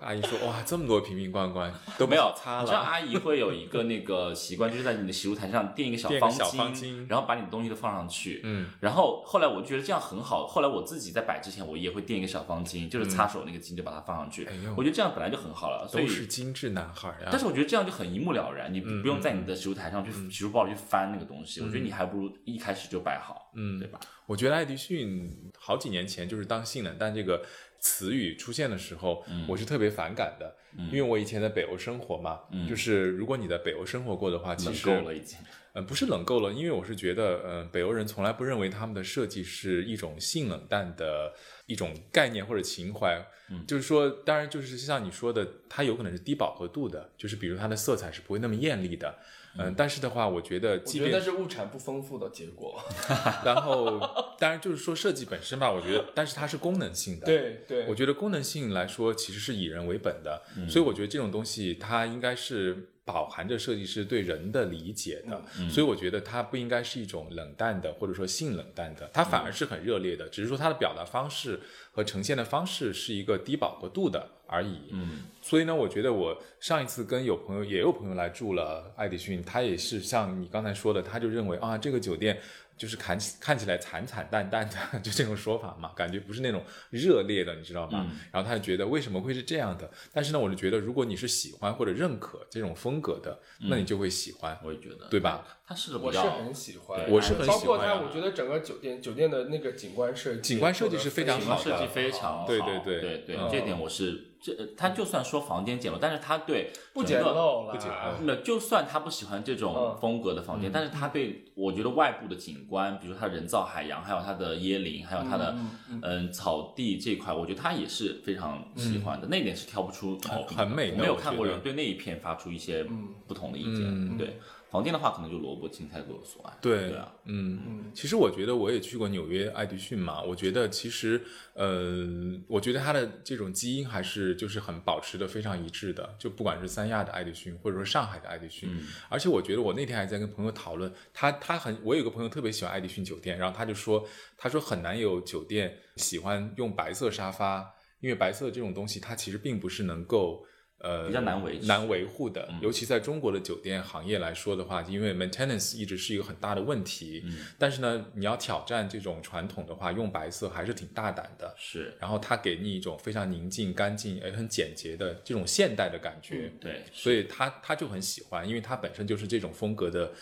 [0.00, 2.84] 阿姨说：“哇，这么多瓶瓶罐罐都没有擦你知道了。
[2.86, 8.40] 阿姨会有一个那个习惯，就是在你的洗漱台上垫一个小方巾然后把你的东西都放上去。
[8.44, 10.46] 嗯，然后后来我就觉得这样很好。
[10.46, 14.44] 后来我自己在摆之前，我也会垫一个小方巾，就是擦手那个巾，就把它放上去。
[14.44, 17.28] 哎呦我觉得这样本来就很好了，所以都是精致男孩啊。
[17.30, 21.60] 但是我觉得这样就很一目了然，你嗯不用在你的洗漱台上去洗漱包里去翻那个东西。
[21.60, 23.98] 我觉得你还不如一开始就摆好，嗯对吧？
[24.26, 27.40] 我觉得爱迪逊好几年前就是当性冷淡这个
[27.80, 30.56] 词语出现的时候，我是特别反感的，
[30.90, 35.38] 因为我以前在北欧生活嘛，就是如果你在北欧生活过的话，其冷实够了已经。
[35.72, 41.34] 呃，不是冷够了，因为我是觉得，呃，北欧人从来不认为他们的设计是一种性冷淡的
[41.66, 43.22] 一种概念或者情怀。
[43.50, 49.18] 嗯，就是说，当然就是像你说的，它有可能是低饱和度的，就是比如它的色彩是不会那么艳丽的。
[49.58, 52.80] 嗯，但是的话，我觉得，我即便觉得那是物产不丰富的结果。
[53.44, 54.00] 然后，
[54.38, 57.26] 当然就是说设计本身吧，我觉得，但是它是功能性的。
[57.26, 65.40] 对对，我觉得功能性来说，其实是以人为本的，所以我觉得这种东西它应该是饱含着设计师对人的理解的，
[65.70, 71.60] 所以我觉得它不应该是一种冷淡的或者说性冷淡的，它反而是很热烈的，只是说它的表达方式
[71.96, 74.90] 和呈现的方式是一个低饱和度的而已。
[74.92, 82.38] 嗯，所以呢，我觉得我上一次跟有朋友也有朋友来住了爱迪逊，他也是像你刚才说的，他就认为啊，这个酒店
[82.76, 88.06] 就是看起看起来惨惨淡淡的， 就这种说法嘛，感觉不是那种热烈的，你知道吗？
[88.30, 89.90] 然后他就觉得为什么会是这样的？
[90.12, 95.42] 但是呢，我就觉得如果你是喜欢或者认可这种风格的，那你就会喜欢，我也觉得，对吧？
[95.68, 103.00] 它是我是很喜欢，我是很喜欢包括它，啊我觉得整个酒店酒店的那个景观设计，景观设计是非常好的非常好，对对对。
[103.00, 103.48] 对对嗯。
[103.50, 108.14] 这点我是这，他就算说房间简陋，但是他对不简陋了，不简陋。
[108.22, 115.56] 那就算他不喜欢这种嗯风格的房间，但是他对我觉得外部的景观，比如说它人造海洋，还有它的椰林，还有它的
[116.02, 120.56] 嗯草地这块，我觉得他也是非常喜欢的，那点是挑不出毛病。
[120.56, 122.86] 很美没有看过人对那一片发出一些
[123.26, 123.84] 不同的意见。
[123.86, 124.16] 嗯。
[124.16, 126.52] 对房间的话，可能就萝卜青菜各有所爱。
[126.60, 131.22] 对对啊，嗯，其实我觉得我也去过纽约爱迪逊嘛，我觉得其实
[131.54, 132.04] 呃，
[132.48, 138.68] 我觉得它的这种基因还是就是很保持的非常一致的，就不管是三亚的爱迪逊，或者说上海的爱迪逊，
[139.08, 144.04] 而且我觉得我那天还在跟朋友讨论，他他很，我有个朋友特别喜欢爱迪逊酒店，然后他就说，
[144.36, 150.44] 他说很难有酒店喜欢用白色沙发，因为白色这种东西它其实并不是能够。
[150.78, 157.22] 呃，比较难维持难维护的，尤其在中国的酒店行业来说的话，因为 maintenance 一直是一个很大的问题。
[157.24, 161.54] 嗯，但是呢，你要挑战这种传统的话，用白色还是挺大胆的。
[161.56, 170.12] 是，然后它给你一种非常宁静、干净也很简洁的这种现代的感觉，对，所以他他就很喜欢，因为他本身就是这种风格的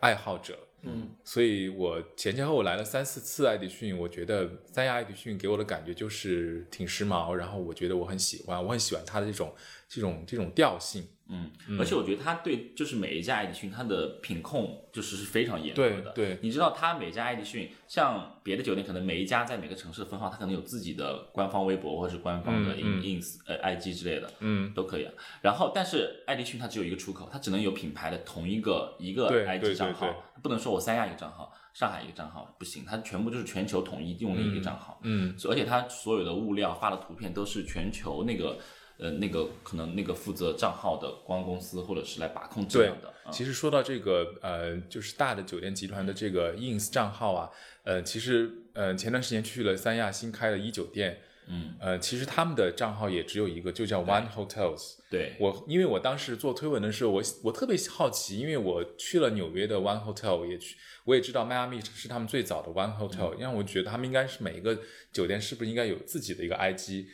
[0.00, 0.58] 爱好者。
[0.86, 9.54] 嗯，所以我前前后后来了三四次爱迪逊，我觉得三亚爱迪逊给我的感觉就是挺时髦，然后我觉得我很喜欢，我很喜欢它的这种
[9.88, 11.06] 这种这种调性。
[11.28, 16.10] 嗯，而且我觉得他对就是每一家爱迪逊，他的品控就是是非常严格的。
[16.10, 25.12] 对对你知道他每家爱迪逊，像别的酒店可能每一家在每个城市的分号，他可能有自己的官方微博或者是官方的嗯 ins、呃 IG 之类的，嗯，都可以啊。
[25.40, 35.00] 然后，但是爱迪逊它只有一个出口，它只能有品牌的同一个一个 IG 账号，对不能说我三亚一个账号，上海一个账号不行，它全部就是全球统一用的一个账号。
[35.04, 38.58] 嗯，而且它所有的物料发的图片都是全球那个
[38.98, 43.08] 呃那个可能那个负责账号的公关公司或者是来把控这样的。
[43.08, 47.50] 啊其实说到这个，呃，就是大的酒店集团的这个 ins 账号啊，
[47.82, 54.96] 呃，其实呃前段时间去了三亚新开的一酒店，嗯，呃，其实他们的账号也只有一个，就叫 One Hotels。
[55.10, 64.78] 对，我因为我当时做推文的时候，我我特别好奇，因为我去了纽约的 One Hotel，我也去，我也知道迈阿密是他们最早的 One Hotel，、让我觉得他们应该是每一个
[65.14, 67.06] 酒店是不是应该有自己的一个 IG，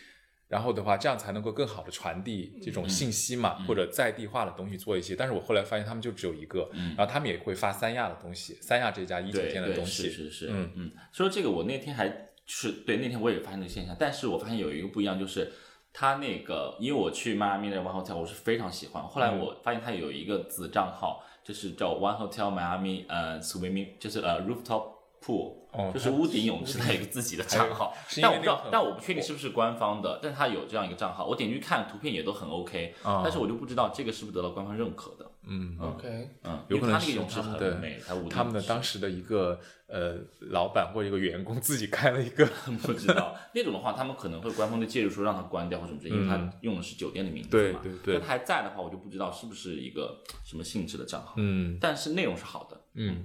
[0.51, 5.15] 然后的话，这样才能够更好的传递这种信息嘛，或者在地化的东西做一些。
[5.15, 10.73] 但是我后来发现他们就只有一个，然后他们也会发三亚的东西，三亚这家一酒店的东西，是是是，嗯。
[10.75, 15.53] 嗯，说这个我那天还是对那天我也发现这个现象，但是我发现有一个不一样，就是
[15.93, 19.23] 他那个因为我去迈阿密的 One Hotel 我是非常喜欢，后嗯。
[19.23, 24.83] 来我发现他有一个子账号，就是叫 One Hotel Miami 呃 Swimming，就是呃 Rooftop
[25.25, 25.61] Pool。
[25.73, 35.77] 哦就是屋顶泳池，它有一个自己的账号，但我不知道但我不确定是不是官方的，但它有这样一个账号，我点进去看图片也都很 OK，、啊但是我就不知道这个是不是得到官方认可的，嗯。
[35.81, 42.45] OK，嗯，有可能是因为它那个泳池他们的很美，它屋顶他们的当时的一个呃老板或者一个员工自己开了一个，
[42.83, 47.79] 不知道那种的话，他们可能会官方的介入说让他关掉或什么之类，因为他用的是酒店的名字嘛。
[47.83, 51.35] 对对对那它还在的话，我就不知道是不是一个什么性质的账号。
[51.37, 52.81] 嗯但是内容是好的。
[52.95, 53.25] 嗯，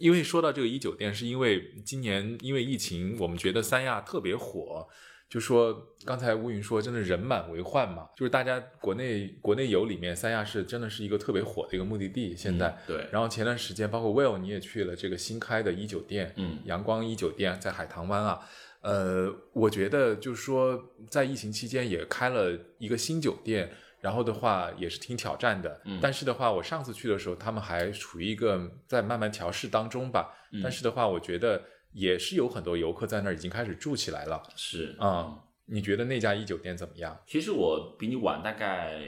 [0.00, 4.88] 因为说到这个一酒店，是因为今年因为疫情，我们觉得三亚特别火。
[5.28, 12.34] 就说刚才乌云说，真的人满为患嘛，就是大家国内国内游里面，三亚是真的是一个特别火的一个目的地。
[12.34, 18.40] 现在，对，然后前段时间，包括 Will 你也去了这个新开的一酒店，嗯阳光一酒店在海棠湾啊。
[18.80, 23.70] 呃，我觉得就是说，在疫情期间也开了一个新酒店，
[24.00, 25.80] 然后的话也是挺挑战的。
[25.84, 30.34] 嗯但是的话，我上次去的时候，他们还处于一个在慢慢调试当中吧。
[30.52, 34.42] 嗯但是的话，我觉得也是有很多游客在那儿已经开始住起来了。
[34.56, 37.20] 是啊、你觉得那家一酒店怎么样？
[37.26, 39.00] 其实我比你晚大概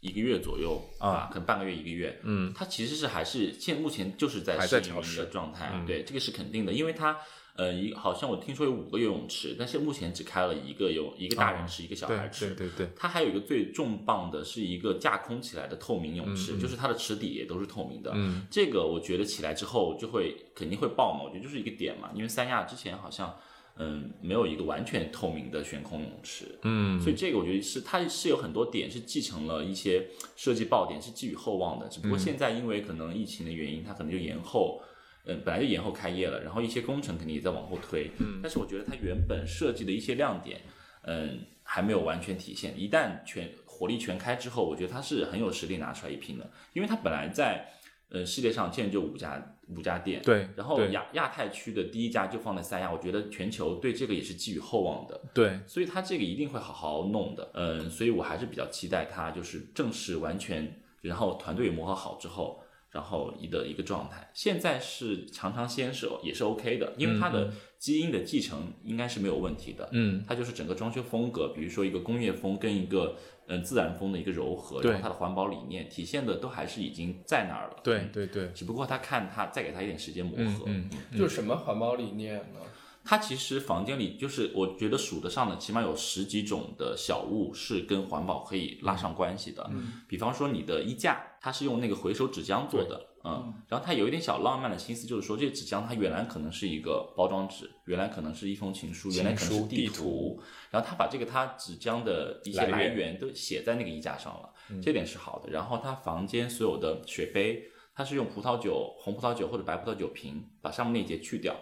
[0.00, 2.18] 一个月左右啊可能半个月一个月。
[2.24, 7.16] 嗯，它其实是还是现目前就是在还在调试的状态，嗯对，这个是肯定的，因为它
[7.56, 12.54] 呃一好像我听说有五个游泳池，但是目前只开了一个游一个大人池，一个小孩池。
[12.54, 18.10] 对对对，它还有一个最重磅的是一个架空起来的透明泳池，就是它的池底也都是透明的。
[18.14, 23.36] 嗯这个我觉得起来之后就会肯定会爆嘛，我觉得就是一个点嘛，因为三亚之前好像
[23.76, 31.88] 嗯没有一个完全透明的悬空泳池，嗯所以这个我觉得是它是有很多点是继承了一些设计爆点，是寄予厚望的。
[31.88, 34.82] 只不过现在因为可能疫情的原因，它可能就延后，
[35.24, 38.10] 嗯，本来就延后开业了，然后一些工程肯定也在往后推。
[38.18, 40.60] 嗯，但是我觉得它原本设计的一些亮点，
[41.02, 42.78] 嗯，还没有完全体现。
[42.78, 47.66] 一旦全火力全开之后，我觉得它是很有实力拿出来一拼的，因为它本来在
[48.10, 55.20] 呃世界上现在就五家五家店，对，然后亚亚太区的第一家就放在三亚，我觉得全球对这个也是寄予厚望的。
[55.32, 62.61] 对，所以它这个一定会好好弄的，嗯，所以我还是比较期待它就是正式完全，然后团队磨合好之后，
[62.92, 64.30] 然后一的一个状态。
[64.32, 73.16] 现在是尝尝鲜是也是 OK 的，因为它的基因的继承应该是没有问题的，嗯它就是整个装修风格，比如说一个工业风跟一个
[73.48, 82.60] 嗯、呃自然风的一个柔和，对然后它的环保理念体现的都还是已经在那儿了，对对对，只不过他看他再给他一点时间磨合，嗯嗯就是什么环保理念呢？
[83.04, 89.68] 它其实房间里就是我觉得数得上的，起码有十几种的小物是跟环保可以拉上关系的。
[89.72, 104.48] 嗯，比方说你的衣架，它是用那个回收纸浆做的，嗯，然后它有一点小浪漫的心思，就是说这纸浆它原来可能是一个包装纸，原来可能是一封情书，原来可能是地图图，然后他把这个它纸浆的一些来源都写在那个衣架上了，
[104.80, 105.50] 这点是好的。
[105.50, 111.54] 然后他房间所有的水杯，它是用葡萄酒、红葡萄酒或者白葡萄酒瓶把上面那一节去掉。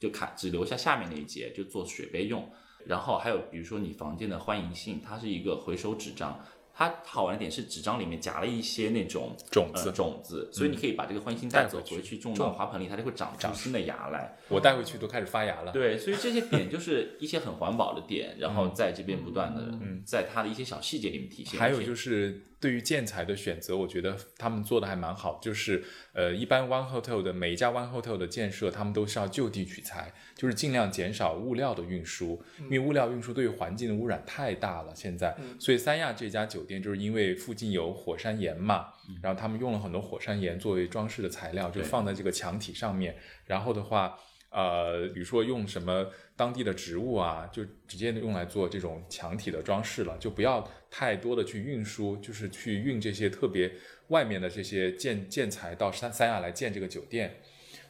[0.00, 2.48] 就卡只留下下面那一节，就做水杯用。
[2.86, 6.38] 然后还有比如说你房间的欢迎信，它是一个回收纸张，
[6.78, 14.36] 它好玩的点是纸张里面夹了一些那种种子呃、种子，所以你可以把这个欢欣带走回去回去种到花盆里，它就会长出新的芽来。
[14.46, 15.72] 我带回去都开始发芽了。
[15.72, 19.74] 对，所以这些点就是一些很环保的点， 然后在这边不断的
[20.06, 21.58] 在它的一些小细节里面体现。
[21.58, 25.40] 还有就是对于建材的选择，我觉得他们做的还蛮好。
[25.42, 34.92] 就是呃，一般 One Hotel 的每一家 One Hotel 的建设，他们都是要就地取材，就是尽量减少物料的运输，因为物料运输对于环境的污染太大了。
[34.94, 38.92] 现在，所以三亚这家酒店就是因为附近有火山岩嘛，
[39.22, 43.16] 然后他们用了很多火山岩作为装饰的材料，就放在这个墙体上面。
[43.46, 44.16] 然后的话，
[44.50, 46.06] 呃，比如说用什么
[46.36, 53.72] 当地的植物啊，就直接用来做这种墙体的装饰了，就不要太多的去运输，就是去运这些特别
[54.08, 57.40] 外面的这些建建材到三三亚来建这个酒店。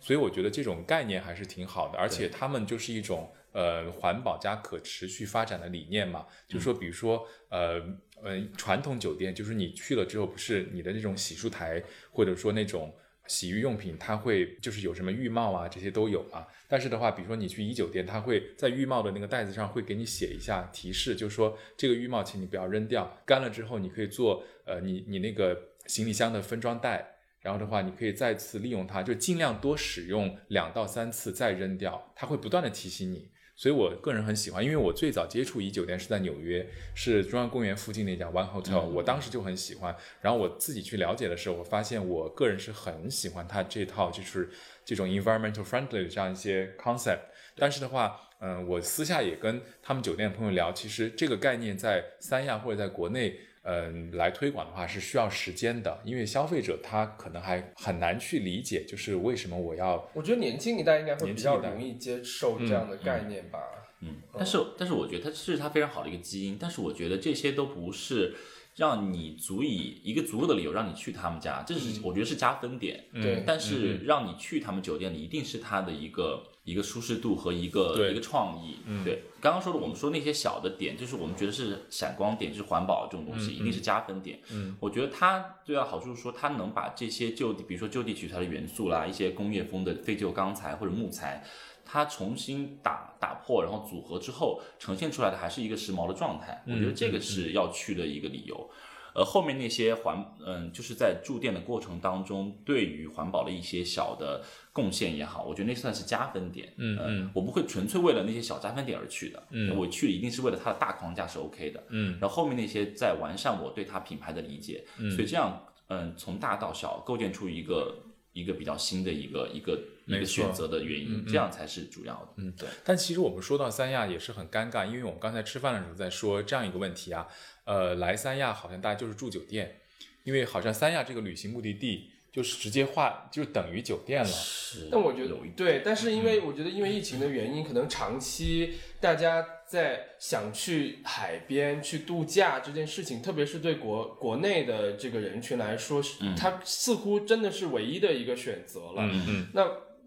[0.01, 3.29] 所以我觉得这种概念还是挺好的，而且他们就是一种。
[3.33, 7.81] 呃呃环保加可持续发展的理念嘛，就是说，比如说呃
[8.25, 12.95] 嗯传统酒店，就是你去了之后，不是你的那种洗漱台或者说那种。
[13.31, 16.47] 洗浴用品它会就是有什么浴帽啊，这些都有嘛。
[16.67, 27.07] 但是的话，比如说你去一酒店，它会在浴帽的那个袋子上会给你写一下提示，就是说这个浴帽请你不要扔掉，干了之后你可以做呃你你那个行李箱的分装袋，
[27.43, 33.31] 然后的话你可以再次利用它，就尽量多使用两到三次再扔掉，它会不断的提醒你。
[33.59, 39.97] 所以我个人很喜欢，因为我最早接触怡酒店是在纽约，是中央公园附近那家 One Hotel，我当时就很喜欢。
[40.21, 44.49] 然后我自己去了解的时候，我发现我个人是很喜欢它这套就是
[44.85, 47.19] 这种 environmental friendly 的这样一些 concept。
[47.57, 53.41] 但是的话，嗯，我私下也跟他们酒店的朋友聊，其实这个概念在三亚或者在国内。
[53.71, 60.09] 嗯，来推广的话是需要时间的，因为消费者他可能还很难去理解，就是为什么我要。
[60.15, 63.59] 我觉得年轻一代应该会比较容易接受这样的概念吧。
[64.01, 68.35] 嗯，但是但是我觉得它是它非常好的一个基因，但是我觉得这些都不是
[68.77, 73.05] 让你足以一个足够的理由让你去他们家，这是我觉得是加分点。
[73.13, 76.43] 对，但是让你去他们酒店里，一定是他的一个。
[76.69, 84.39] 一个舒适度和一个一个创意，对，刚刚说的我们说那些小的点，就是我们觉得是闪光点，就是环保这种东西，一定是加分点。
[84.53, 91.43] 嗯，我觉得它最大的好处是说，它能把这些就地，比如说就地取材的元素啦，一些工业风的废旧钢材或者木材，
[91.87, 96.63] 它重新打打破，然后组合之后呈现出来的还是一个时髦的状态。
[96.67, 98.69] 我觉得这个是要去的一个理由。
[99.15, 104.43] 呃，后面那些环，嗯，就是在住店的过程当中，对于环保的一些小的
[104.73, 106.73] 贡献也好，我觉得那算是加分点。
[106.77, 109.43] 嗯嗯，我不会纯粹为了那些小加分点而去的。
[109.51, 111.83] 嗯，我去一定是为了它的大框架是 OK 的。
[111.89, 114.85] 嗯，然后后面那些在完善我对它品牌的理解。
[114.99, 117.97] 嗯，所以这样，嗯，从大到小构建出一个
[118.33, 122.29] 一个比较新的一个一个一个选择的原因，这样才是主要的。
[122.37, 122.69] 嗯，对。
[122.85, 127.27] 但其实我们说到三亚也是很尴尬，因为我们刚才吃饭的时候在说这样一个问题啊，
[127.69, 129.81] 呃，来三亚好像大家就是住酒店。
[130.25, 134.89] 因为好像三亚这个旅行目的地就是直接划就等于酒店了，是。
[134.93, 149.09] 但我觉得对，但是因为我觉得因为疫情的原因，可能长期大家在想去海边去度假这件事情，特别是对国国内的这个人群来说，是它似乎真的是唯一的一个选择了。
[149.11, 149.47] 嗯嗯。
[149.55, 149.63] 那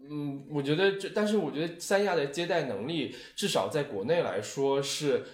[0.08, 5.24] 嗯，我觉得这，但是我觉得三亚的接待能力，至少在国内来说是。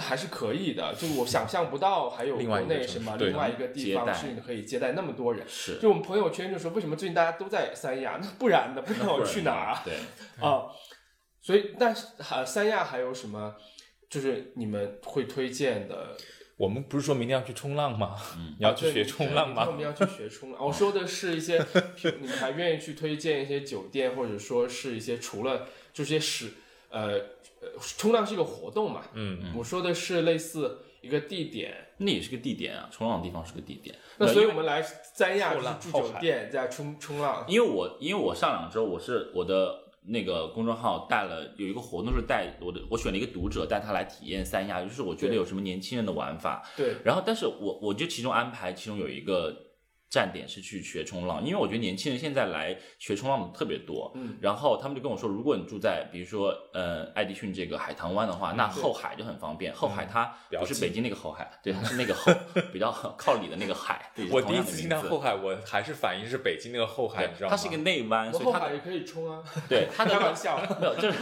[0.00, 5.46] 还是可以的，就我想象不到还有国内什么另外一个地方是可以接待那么多人。
[5.48, 8.18] 是，就我们朋友圈就说，为什么最近大家都在三亚？
[8.20, 9.82] 那不然的，不然我去哪儿啊？
[9.84, 9.94] 对
[10.40, 10.66] 啊，
[11.40, 13.54] 所以但是还三亚还有什么？
[14.08, 16.16] 就是你们会推荐的？
[16.56, 18.16] 我们不是说明天要去冲浪吗？
[18.58, 19.66] 你要去学冲浪吗？
[19.66, 20.64] 我们要去学冲浪。
[20.64, 21.62] 我说的是一些，
[22.20, 26.52] 你们还愿意去推荐一些酒店，或者说是一些除了这些是
[26.96, 27.20] 呃。
[27.80, 29.02] 冲浪是一个活动嘛？
[29.14, 33.94] 嗯，嗯我说的是类似一个地点，那也是个地点啊，冲浪的地方是个地点。
[34.18, 37.44] 那所以我们来三亚住酒店在冲冲浪。
[37.48, 46.62] 因为我因为我上两周我是我的那个公众号带了有一个活动是带我的我选了一个读者带他来体验三亚，就是我觉得有什么年轻人的玩法。
[46.76, 46.94] 对。
[47.04, 49.65] 然后但是我我就其中安排其中有一个。
[50.16, 54.10] 站点是去学冲浪，因为我觉得年轻人现在来学冲浪的特别多。
[54.14, 59.74] 嗯，然后他们就跟我说，如果你住在比如说呃爱迪逊这个海棠湾的话，那后海就很方便。
[59.74, 62.32] 后海它不是北京那个后海，对，它是那个后
[62.72, 64.10] 比较靠里的那个海。
[64.30, 67.50] 我第一次听到后海，我还是反应是北京那个后海，你知道吗？
[67.50, 69.42] 它是一个内湾，所以它也可以冲啊。
[69.68, 71.18] 对，它的开玩笑，没有，就是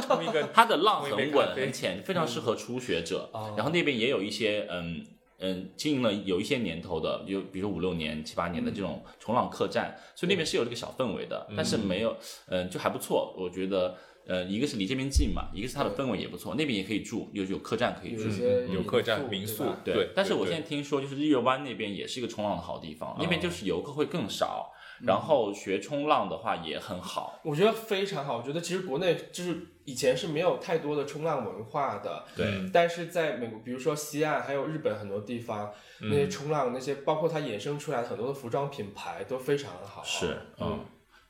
[0.00, 3.28] 冲一个，它的浪很稳很浅，非常适合初学者。
[3.58, 5.04] 然后那边也有一些嗯。
[5.42, 12.16] 嗯，经营了有一些年头的，有比如说五六年、七八年的这种冲浪客栈，所以那边是有这个小氛围的，但是没有，
[12.46, 13.34] 嗯，就还不错。
[13.36, 18.28] 我觉得，呃，一个是离这边近嘛，一个是它的氛围也不错，那边也可以住，有有客栈可以住，
[18.72, 20.10] 有客栈、民宿，对。
[20.14, 24.72] 但是我现在听说，就是日月湾那边也是一个冲浪的好地方，那边就是游客会更少。
[25.02, 28.36] 然后学冲浪的话也很好，我觉得非常好。
[28.36, 32.70] 我觉得其实国内就是以前是没有太多的冲浪文化的，对。
[32.72, 40.02] 但是在美国，比如说西岸，还有日本很多地方，那些冲浪那些，包括它衍生出来的很多的服装品牌都非常好。
[40.04, 40.78] 是，嗯。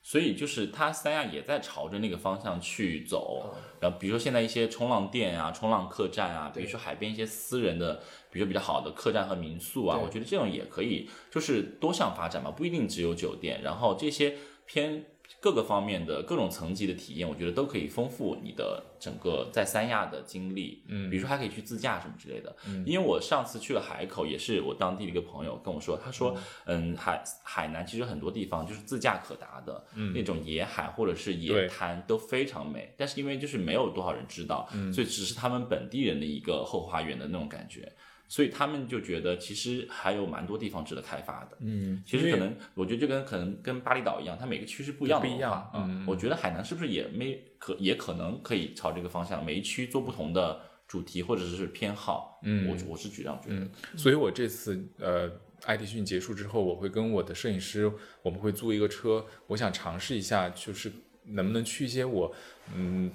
[0.02, 3.54] 所以就是它三亚也在朝着那个方向去走。
[3.80, 8.00] 然后比如说现在一些冲浪店啊、冲浪客栈啊，比如说海边一些私人的。
[8.32, 13.60] 比如比较好的客栈和民宿啊，我觉得这种也可以，就是多项发展嘛，不一定只有酒店。
[13.62, 15.04] 然后这些偏
[15.42, 20.84] 各个方面的各种层级的体验，我觉得都可以丰富你的整个在三亚的经历。
[20.86, 22.54] 嗯，比如说还可以去自驾什么之类的。
[22.68, 29.84] 嗯，因为我上次去了海口，也是我当地的一个朋友跟我说，他说，嗯，海海南其实很多地方就是自驾可达的，
[30.14, 37.92] 那种野海或者是野滩都非常美，但是因为就是没有多少人知道，所以只是他们本地人的一个后花园的那种感觉。
[38.32, 41.58] 所以他们就觉得其实还有蛮多地方值得开发的。
[41.60, 45.28] 嗯，其实可能我觉得就跟可能跟巴厘岛一样，它每个区是不一样的。
[45.28, 45.70] 不一样。
[45.74, 50.58] 嗯，我觉得海南是不是也没可也可能可以朝这个方向，每一区做不同的
[50.88, 52.40] 主题或者是偏好。
[52.42, 53.68] 嗯，我我是这样觉得。
[53.98, 55.30] 所以我这次呃
[55.66, 60.90] 爱迪逊结束之后，我会跟我的摄影师，我们会租一个车，我想尝试一下，就是
[61.26, 62.34] 能不能去一些我。
[62.74, 63.10] 嗯，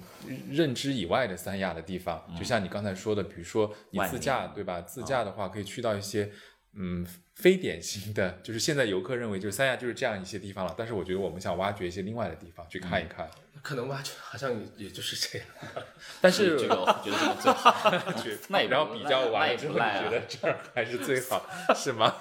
[0.50, 4.80] 认知以外的三亚的地方，就像你刚才说的，比如说你自驾，对吧？
[4.82, 6.30] 自驾的话，可以去到一些
[6.74, 10.74] 嗯非典型的，就是现在游客认为就是三亚就是这样一些地方了。
[10.76, 13.28] 但是我觉得我们想挖掘一些另外的地方去看一看。
[13.62, 15.48] 可能吧，就好像也也就是这样，
[16.20, 17.92] 但是这个我觉得最好，
[18.48, 21.44] 那也然后比较完了之后，你觉得这儿还是最好，
[21.74, 22.14] 是吗？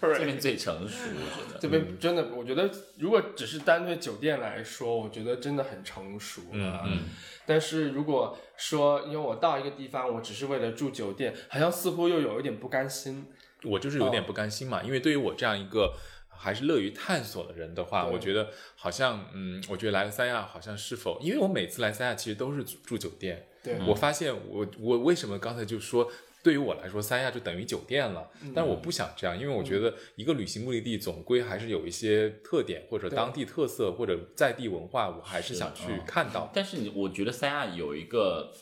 [0.00, 6.82] 这边最成熟，我觉得这边真的，我觉得如果只是单对酒店来说，我觉得真的很成熟了。
[6.86, 7.00] 嗯，
[7.44, 13.26] 但是如果说因为我到一个地方，我只是为了住酒店，好像似乎又有一点不甘心。
[13.64, 15.94] 我就是有点不甘心嘛，因为对于我这样一个。
[16.38, 23.48] 还是乐于探索的人的话，我觉得好像，嗯，我觉得来了三亚，好像是否，因为我每次来三亚其实都是住酒店。
[23.62, 26.08] 对，我发现我我为什么刚才就说，
[26.42, 28.30] 对于我来说，三亚就等于酒店了。
[28.54, 36.48] 但是我不想这样，因为我觉得一个旅行目的地总归还是有一些特点或者当地特色或者在地文化，我还是想去看到。
[36.54, 38.52] 但是你，我觉得三亚有一个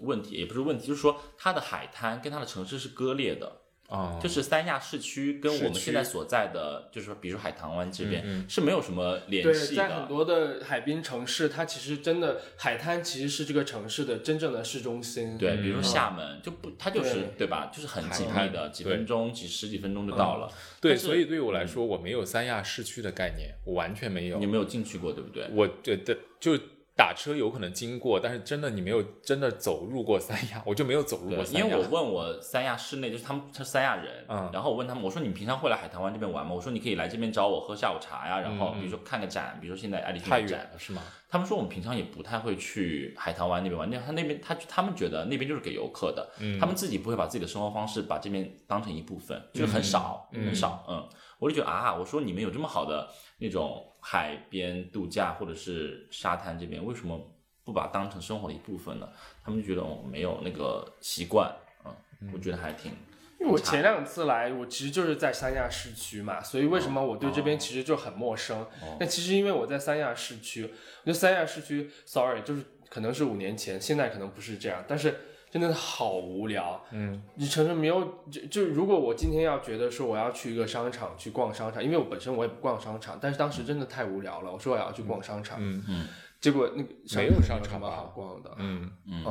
[0.00, 3.60] 问题，也不是问题，就是说它的海滩跟它的城市是割裂的。
[3.88, 9.66] 啊，就是三亚市区跟我们现在所在的，就是说，比如说海棠湾这边是没有什么联系的。
[9.66, 15.38] 对，在很多的海滨城市，它其实真的海滩其实是这个城市的真正的市中心。
[15.38, 17.70] 对，比如说厦门就不，它就是对吧？
[17.74, 20.50] 就是很紧密的，几分钟、几十几分钟就到了。
[20.82, 24.38] 对，所以对于我来说，我没有三亚市区的概念，我完全没有。
[24.38, 25.48] 你没有进去过，对不对？
[25.52, 26.58] 我对对就。
[26.98, 31.60] 打车有可能经过，但是真的你没有真的走入过三亚， 我就没有走入过三亚。
[31.60, 36.52] 因为我问我三亚市内，就是他们是三亚人，嗯，然后我问他们，我说你们平常会来海棠湾这边玩吗？
[36.52, 41.00] 我说你可以来这边找我喝下午茶呀，然后比如说看个展，比如说现在爱丽太远了是吗？
[41.28, 51.08] 他们说我们平常也不太会去海棠湾那边玩，那他那边他他们觉得那边就是给游客的，他们自己不会把自己的生活方式把这边当成一部分，就是很少很少，嗯，
[51.38, 53.08] 我就觉得啊，我说你们有这么好的
[53.38, 57.20] 那种海边度假或者是沙滩这边，为什么？
[57.64, 59.06] 不把当成生活的一部分呢，
[59.44, 61.54] 他们就觉得我没有那个习惯，
[61.84, 62.92] 嗯，我觉得还挺。
[63.40, 68.66] 因为我前两次来，我其实就是在三亚市区嘛，所以为什么我对这边其实就很陌生？
[68.98, 70.74] 那其实因为我在三亚市区，我觉
[71.06, 75.14] 得三亚市区，sorry，就是可能是五年前，现在可能不是这样，但是
[75.50, 76.84] 真的好无聊。
[76.90, 85.58] 嗯，你城市没有就就如果我今天要觉得说我要去一个商场去逛商场，因为我本身我也不逛商场，但是当时真的太无聊了，我说我要去逛商场。
[85.60, 86.08] 嗯嗯。
[86.40, 87.90] 结果那个没有商场吧？
[87.90, 89.24] 好逛的，嗯嗯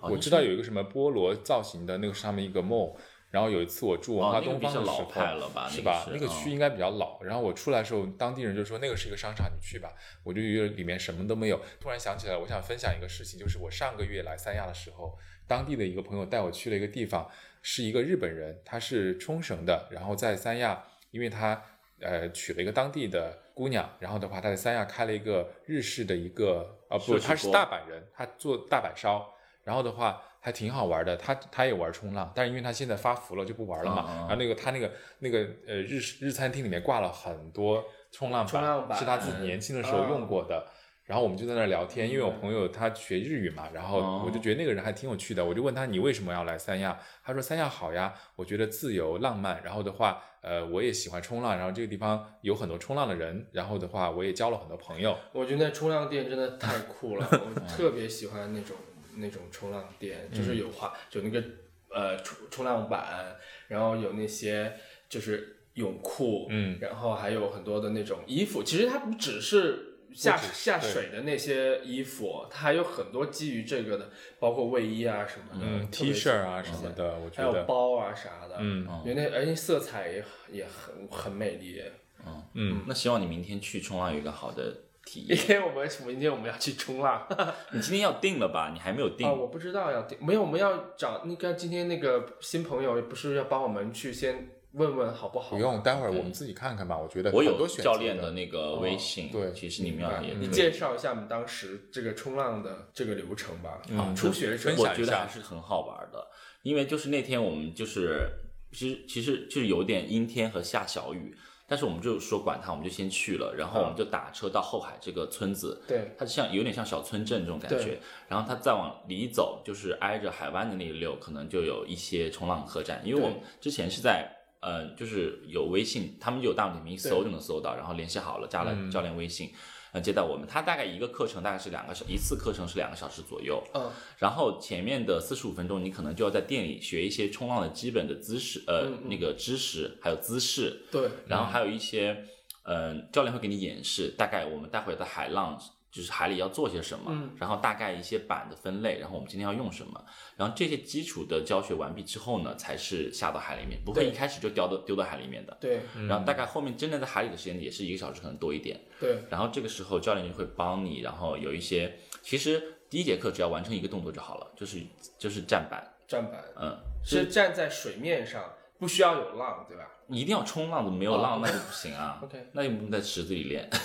[0.00, 2.94] 我知道有一个什么菠萝造型的那个上面一个 mall，
[3.34, 6.06] 然后有一次我住文化东方的时候，是吧？
[6.12, 7.20] 那个区应该比较老。
[7.24, 9.92] 然后我出来的时候，当地人就说那个是一个商场，你去吧。
[10.22, 11.60] 我就觉得里面什么都没有。
[11.80, 15.18] 突然想起来，我想分享一个事情，就是我上个月来三亚的时候，
[15.48, 17.28] 当地的一个朋友带我去了一个地方，
[17.60, 21.60] 是一个日本人，他是冲绳的，然后在三亚，因为他
[21.98, 23.40] 呃娶了一个当地的。
[23.54, 29.32] 姑娘，然后的话，他在三亚开了一个日式的一个，啊不，他是大阪人，他做大阪烧，
[29.62, 37.82] 然后的话还挺好玩的，他他也玩冲浪，但是因为他现在发福了就不玩了嘛，然后那个他那个那个呃日日餐厅里面挂了很多
[38.12, 40.66] 冲浪板，是他自己年轻的时候用过的。
[41.06, 46.98] 然后我们就在那儿聊天，因为我朋友他学日语嘛，然后我就觉得那个人还挺有趣的，我就问他你为什么要来三亚？
[47.22, 55.16] 他说三亚好呀，我觉得自由浪漫，然后的话，呃，我也喜欢冲浪，然后这个地方有很多冲浪的人，然后的话我也交了很多朋友。
[55.32, 58.76] 我觉得那冲浪店真的太酷了， 我特别喜欢那种
[59.16, 61.42] 那种冲浪店，就是有滑，有那个
[61.90, 63.36] 呃冲冲浪板，
[63.68, 64.72] 然后有那些
[65.08, 69.90] 就是泳裤，嗯，然后还有很多的那种衣服，其实它不只是。
[70.14, 74.08] 下下水的那些衣服，它还有很多基于这个的，
[74.38, 77.52] 包括卫衣啊什么的，T 恤啊什么的，我觉得。
[77.52, 81.82] 还有包啊啥的，嗯，因为那而且色彩也也很很美丽，
[82.24, 82.44] 嗯。
[82.52, 85.38] 嗯，那希望你明天去冲浪有一个好的体验。
[85.48, 87.26] 因为我们明天我们要去冲浪，
[87.72, 88.70] 你今天要定了吧？
[88.72, 89.32] 你还没有定啊？
[89.32, 94.50] 我不知道要定，没有，我们要找那个今天那个新朋友不是要帮我们去先。
[94.74, 95.50] 问问好不好？
[95.54, 96.98] 不用，待会儿我们自己看看吧。
[96.98, 103.80] 我觉得我有教练的的那个微信，对其实你们要也你介绍一下我们当时这个冲浪的这个流程吧。
[103.88, 106.26] 嗯啊，初学者分我觉得还是很好玩的，
[106.64, 108.28] 因为就是那天我们就是
[108.72, 111.32] 其实其实就是有点阴天和下小雨，
[111.74, 116.14] 但是我们就说管他，我们就先去了，然后我们就打车到后海这个村子，对。
[116.16, 117.98] 它像有点像小村镇这种感觉，
[118.28, 124.30] 然后它再往里走，就是挨着海湾的那一溜，可能就有一些冲浪客栈，因为我们之前是在。
[124.60, 129.52] 呃，就是有微信，他们有大众点评一搜就能搜到，然后联系好了，加了教练微信，
[129.94, 130.44] 呃，接待我们。
[130.44, 133.62] 他大概一个课程大概是两个小，一次课程是两个小时左右。
[133.74, 133.88] 嗯，
[134.18, 142.26] 然后前面的四十五分钟，你可能就要在店里学一些冲浪的基本的姿势，呃，那个知识还有姿势，对，然后还有一些，
[142.64, 145.56] 嗯、教练会给你演示，大概我们待会儿的海浪
[145.94, 150.04] 就是海里要做些什么，嗯然后大概一些板的分类，然后我们今天要用什么，
[150.36, 155.56] 然后这些基础的教学完毕之后呢，才是下到海里面，不会一开始就丢到丢到海里面的。
[155.60, 158.80] 对然后大概后面真的在海里的时间也是一个小时，可能多一点。
[158.98, 164.82] 对然后这个时候教练就会帮你，然后有一些，其实第一节课只要完成一个动作就好了，就是
[165.16, 168.42] 就是站板，站板嗯，是站在水面上，
[168.80, 169.84] 不需要有浪，对吧？
[170.06, 172.20] 你一定要冲浪的，没有浪那就不行啊。
[172.22, 173.70] OK 那就不能在池子里练。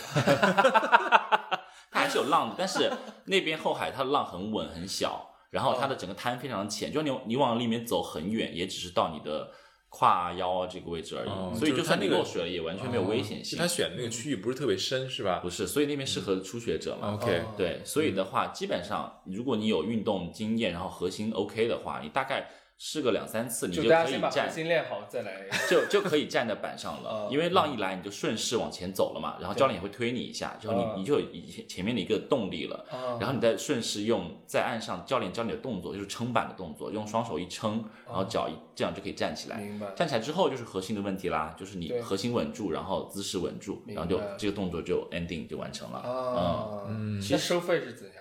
[2.19, 2.91] 有浪的，但是
[3.25, 9.49] 那边后海它的浪很稳很小，然后它的整个滩非常浅，就你你往里面走很远，也只是到你的
[9.89, 11.29] 胯腰啊这个位置而已。
[11.29, 13.57] 哦所以就算你落水了，也完全没有危险性。
[13.57, 17.15] 就他选的那个区域不是特别深，是吧不是，所以那边适合初学者嘛。
[17.15, 22.47] ？OK，哦对，所以的话，基本上如果你有运动经验，然后核心 OK 的话，你大概
[22.81, 25.45] 试个两三次，你就就可以大家先把核站，心练好再来。
[25.69, 27.29] 就就可以站在板上了哦。
[27.29, 32.85] 因为浪一来，你就顺势往前走了嘛，然后教练也会推你一下，之后哦你你就有以前前面的一个动力了。
[32.89, 39.57] 啊然后你再顺势用在岸上教练教你的动作，就是撑板的动作，用双手一撑，然后脚一这样就可以站起来。
[39.57, 39.87] 明白。
[39.93, 45.99] 站起来之后就是核心的问题啦，就是你核心稳住，然后姿势稳住，然后就这个动作就 ending 就完成了。
[45.99, 48.15] 啊，嗯其实收费是怎样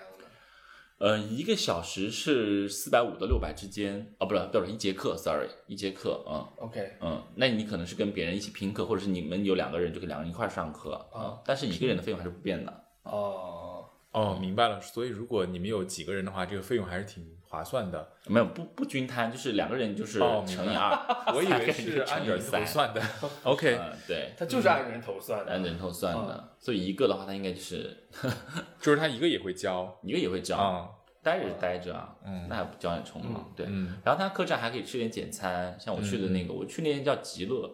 [0.99, 1.05] 的？
[1.07, 12.83] 呃，一个小时是四百五到六百之间，哦，不是，不是一节课，sorry，一节课，嗯 OK，嗯，那你可能是跟别人一起拼课，或者是你们有两个人就可以两个人一块上课，啊但是一个人的费用还是不变的。
[13.03, 14.81] 哦，哦，明白了。
[14.81, 18.07] 所以如果你们有几个人的话，这个费用还是挺划算的。
[18.27, 20.97] 没有不不均摊，就是两个人就是乘以二，
[21.35, 23.01] 我以为是按人头算的。
[23.43, 25.51] OK， 嗯，对，他就是按人头算的。
[25.51, 28.07] 按人头算的，所以一个的话，他应该就是
[28.79, 29.99] 就是他一个也会教。
[30.03, 30.89] 一个也会教，啊。
[31.21, 32.15] 待着是待着啊，
[32.47, 33.65] 那还不教你冲浪，对。
[33.67, 33.97] 嗯。
[34.05, 37.69] 然后他客栈还可以吃点简餐，像我去的那个，我去那间叫极乐，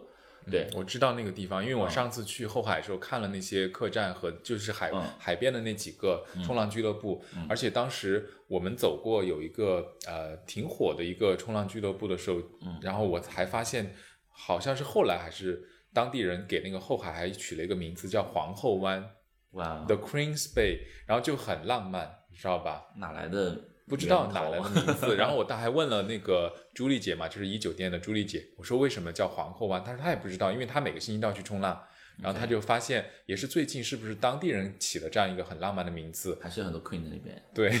[0.50, 5.02] 对，我知道那个地方，因为我上次去后海的时候看了那些客栈和就是海、嗯。
[5.18, 12.40] 海边的那几个冲浪俱乐部，而且当时我们走过有一个呃挺火的一个冲浪俱乐部的时候，
[12.80, 13.94] 然后我才发现
[14.28, 19.04] 好像是后来还是当地人给那个后海还取了一个名字叫皇后湾
[19.52, 22.84] 哇，（The Queen's Bay），然后就很浪漫，你知道吧？
[22.96, 23.58] 哪来的？
[23.88, 29.82] 不知道哪来的名字， 然后我倒还问了那个朱丽姐嘛，就是一酒店的朱丽姐，我说为什么叫皇后湾？
[29.82, 31.82] 她说她也不知道，因为她每个星期都要去冲浪，
[32.20, 37.42] 然后她就发现也是最近是不是当地人起了这样一个很浪漫的名字，还是很多 queen 在那边。
[37.54, 37.80] 对，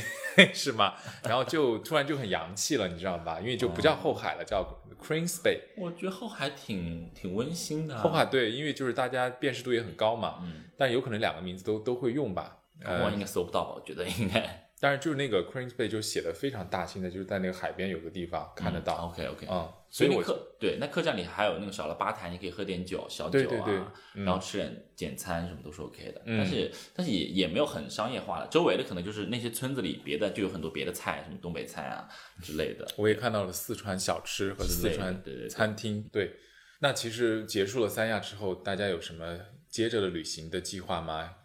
[0.54, 0.94] 是吗？
[1.24, 3.38] 然后就突然就很洋气了，你知道吧？
[3.38, 4.64] 因为就不叫后海了，叫
[5.04, 5.58] Queen's Bay。
[5.76, 8.00] 我觉得后海挺挺温馨的、啊。
[8.00, 12.55] 后海对，因为就是大家辨识度也很高嘛，嗯，但有可能两个名字都都会用吧。
[12.82, 13.74] 呃我应，该搜不到吧？
[13.74, 23.82] 我觉得应该 但是就是那个 Queen's Bay 就写的非常大心的，就是在那个海边有个地方看得到，OK OK，嗯，所以我客对那客栈里还有那个小的吧台，你可以喝点酒，小酒啊，对对对
[24.16, 26.20] 嗯然后吃点简餐什么都是 OK 的。
[26.26, 32.06] 嗯但是但是也也没有很商业化了，周围的可能就是那些村子里别的就有很多别的菜，什么东北菜啊
[32.42, 32.86] 之类的。
[32.98, 36.06] 我也看到了四川小吃和四川对对对餐厅。
[36.12, 36.34] 对，
[36.80, 39.38] 那其实结束了三亚之后，大家有什么
[39.70, 41.36] 接着的旅行的计划吗？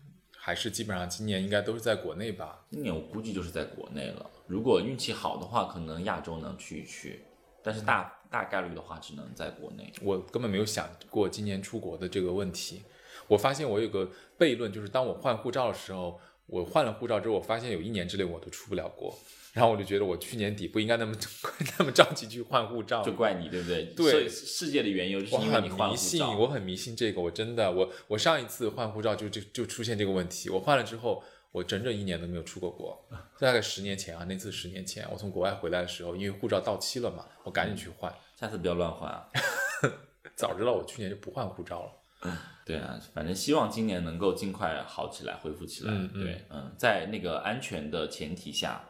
[0.44, 2.66] 还是基本上今年应该都是在国内吧？
[2.72, 7.24] 今年我估计就是在国内了，如果运气好的话，可能亚洲能去一去，
[7.62, 9.94] 但是大大概率的话只能在国内。
[10.02, 12.82] 我根本没有想过今年出国的这个问题。
[13.28, 19.16] 我发现我有个悖论，就是当我换护照的时候，我换了护照之后，我发现有一年之内我都出不了国，
[19.54, 21.14] 然后我就觉得我去年底不应该那么
[21.78, 23.84] 那么着急去换护照，就怪你，对不对？
[23.96, 26.38] 对世界的缘由就是你换了护迷信，照。
[26.38, 32.98] 我很迷信这个，我真的，我我上一次换护照就就就出现这个问题，我换了之后，我整整一年都没有出过国，
[33.40, 39.28] 大概十年前啊，那次十年前，我从国外回来的时候，因为护照到期了嘛，我赶紧去换，下次不要乱换啊！
[40.36, 41.92] 早知道我去年就不换护照了。
[42.66, 45.92] 对啊，反正希望今年能够尽快好起来，恢复起来。
[46.14, 48.82] 对，嗯，在那个安全的前提下，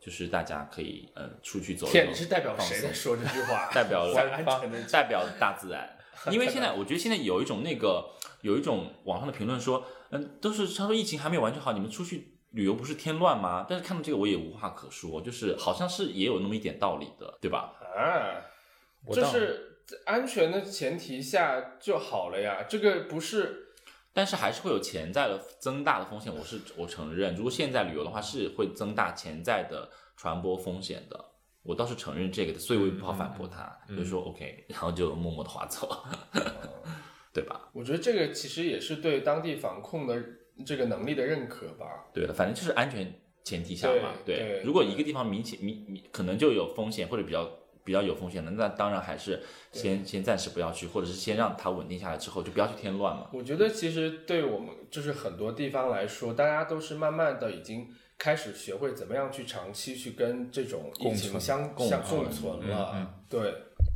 [0.00, 1.92] 就是大家可以呃出去走一走。
[1.92, 3.70] 天，你是代表谁在说这句话？
[3.74, 5.96] 代表 了安全的代表大自然。
[6.32, 13.66] 因为现在我觉得现在有一种那个有一种网上的评论说，嗯，都是他说疫情还没有完全好，你们出去旅游不是添乱吗？
[13.68, 17.72] 但是看到这个我也无话可说，就是好像是也有那么一点道理的，对吧？
[17.96, 18.40] 啊，
[19.14, 23.66] 就是安全的前提下就好了呀，这个不是。
[24.12, 31.24] 但是还是会有潜在的增大的风险，我是我承认，如果现在旅游的话是会增大潜在的传播风险的，
[31.62, 36.04] 我倒是承认这个的，所以我也不好反驳他，就说 OK，然后就默默的划走，
[37.32, 37.70] 对吧？
[37.72, 40.20] 我觉得这个其实也是对当地防控的
[40.66, 41.86] 这个能力的认可吧。
[42.12, 43.12] 对的，反正就是安全
[43.44, 47.48] 前提下嘛，对对如果一个地方明显明明可能就有风险或者比较
[47.84, 53.28] 比较有风险的，那当然还是先先暂时不要去，或者是先让它稳定下来之后就不要去添乱嘛。
[53.32, 62.92] 我觉得其实对我们就是很多地方来说，大家都是慢慢的已经开始学会怎么样去长期去跟这种疫情相相共存共存了。
[62.94, 63.54] 嗯对，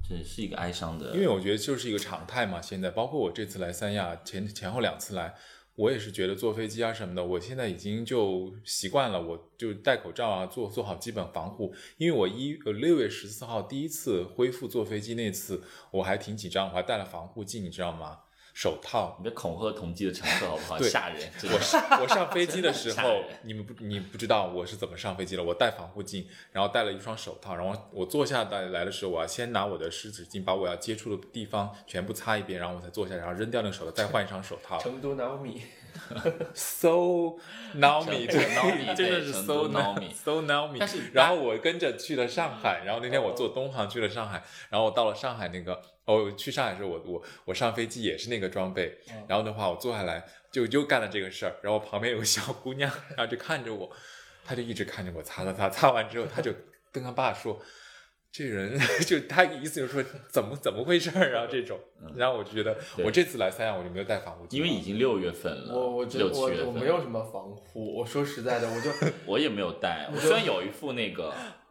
[0.09, 2.63] 这是一个哀伤的，因为我觉得就是一个常态嘛。
[2.63, 5.35] 现在包括我这次来三亚前前后两次来，
[5.77, 11.75] 我也是觉得坐飞机啊什么的，我现在已经就习惯了，我就戴口罩啊，做做好基本防护。
[11.97, 18.21] 因为我一呃六月十四号第一次恢复坐飞机那次，我还挺紧张，我还带了防护镜，你知道吗？
[18.55, 19.17] 手套。
[19.19, 20.79] 你别恐吓同机的乘客好不好？
[20.81, 25.45] 吓人，我上我上飞机的时 候，你们不你不知道我是怎么上飞机的。
[25.45, 34.79] 我戴防护镜，然后戴了一双手套，然后我坐下来来的时候，我要先拿我的湿纸巾把我要接触的地方全部擦一遍，然后我才坐下，然后扔掉那个手套，再换一双手套。
[34.79, 36.91] 成都 Naomi，So
[37.77, 39.73] Naomi，成真的 Naomi， 真的是对 so 成
[40.25, 48.97] 都 Naomi so 然后我跟着去了上海，然后那天我坐东航去了上海，然后我到了上海那个，哦，去上海的时候我我我上飞机也是那个装备，
[49.29, 53.91] 然后的话我坐下来就又干了这个事儿，然后旁边有个小姑娘，然后就看着我，
[54.45, 56.53] 她就一直看着我擦擦擦，擦完之后她就
[56.93, 57.61] 跟她爸说。
[58.37, 58.77] 这人
[59.07, 61.79] 就她意思就是说怎么怎么回事儿啊这种，
[62.17, 68.91] 然后我就觉得我这次来三亚我就没有带防护，因为已经六月份了，我我觉得我我没有什么防护，我说实在的，我就
[69.25, 71.33] 我也没有带，我虽然有一副那个，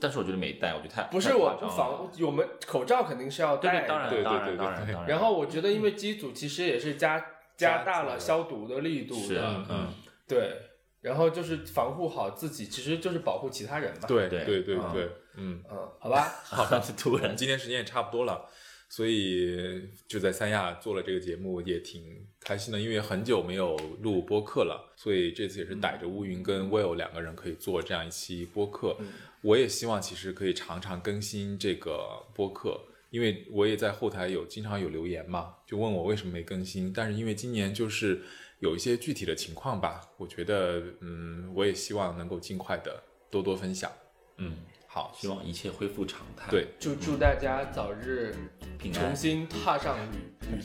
[0.00, 2.08] 但是我觉得没戴，我觉得太不是我不太夸张了。
[2.08, 4.94] 防，我们口罩肯定是要戴的，对对，当然对对当然对。
[4.94, 7.24] 然然，后我觉得，因为机组其实也是加
[7.56, 9.92] 加大了消毒的力度的，嗯，
[10.28, 10.52] 对，
[11.00, 14.92] 然后就是防护好自己，其实就是保护其他人嘛。，对对对对嗯。
[14.92, 17.36] 对，嗯，嗯，好吧， 好像是突然。
[17.36, 18.48] 今天时间也差不多了，
[18.88, 28.96] 所以就在三亚做了这个节目，也挺开心的，因为很久没有录播客了，所以这次也是逮着乌云跟 Will 两个人可以做这样一期播客。
[29.42, 32.80] 我也希望其实可以常常更新这个播客。
[33.10, 38.20] 因为我也在后台有经常有留言嘛，就问我为什么没更新，但是因为今年就是
[38.58, 43.90] 有一些具体的情况吧，我觉得嗯，我也希望能够尽快的多多分享。
[44.36, 44.56] 嗯，
[44.98, 46.50] 好，希望一切恢复常态。
[46.50, 48.34] 对，祝祝大家早日
[48.80, 49.00] 平安。
[49.00, 49.96] 重新踏上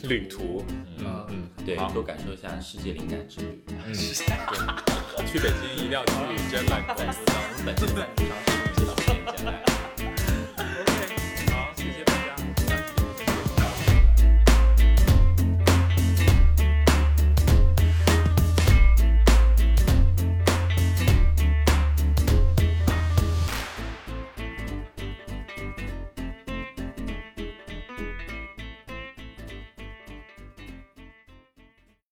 [0.02, 0.64] 旅旅途，
[0.98, 1.88] 嗯嗯，对，好。
[1.92, 3.62] 多感受一下世界灵感之旅。
[3.68, 3.94] 嗯，
[5.30, 6.12] 去北京一定要去
[6.50, 7.20] 真蓝公司。
[7.28, 8.53] 我 们本期的赞助商是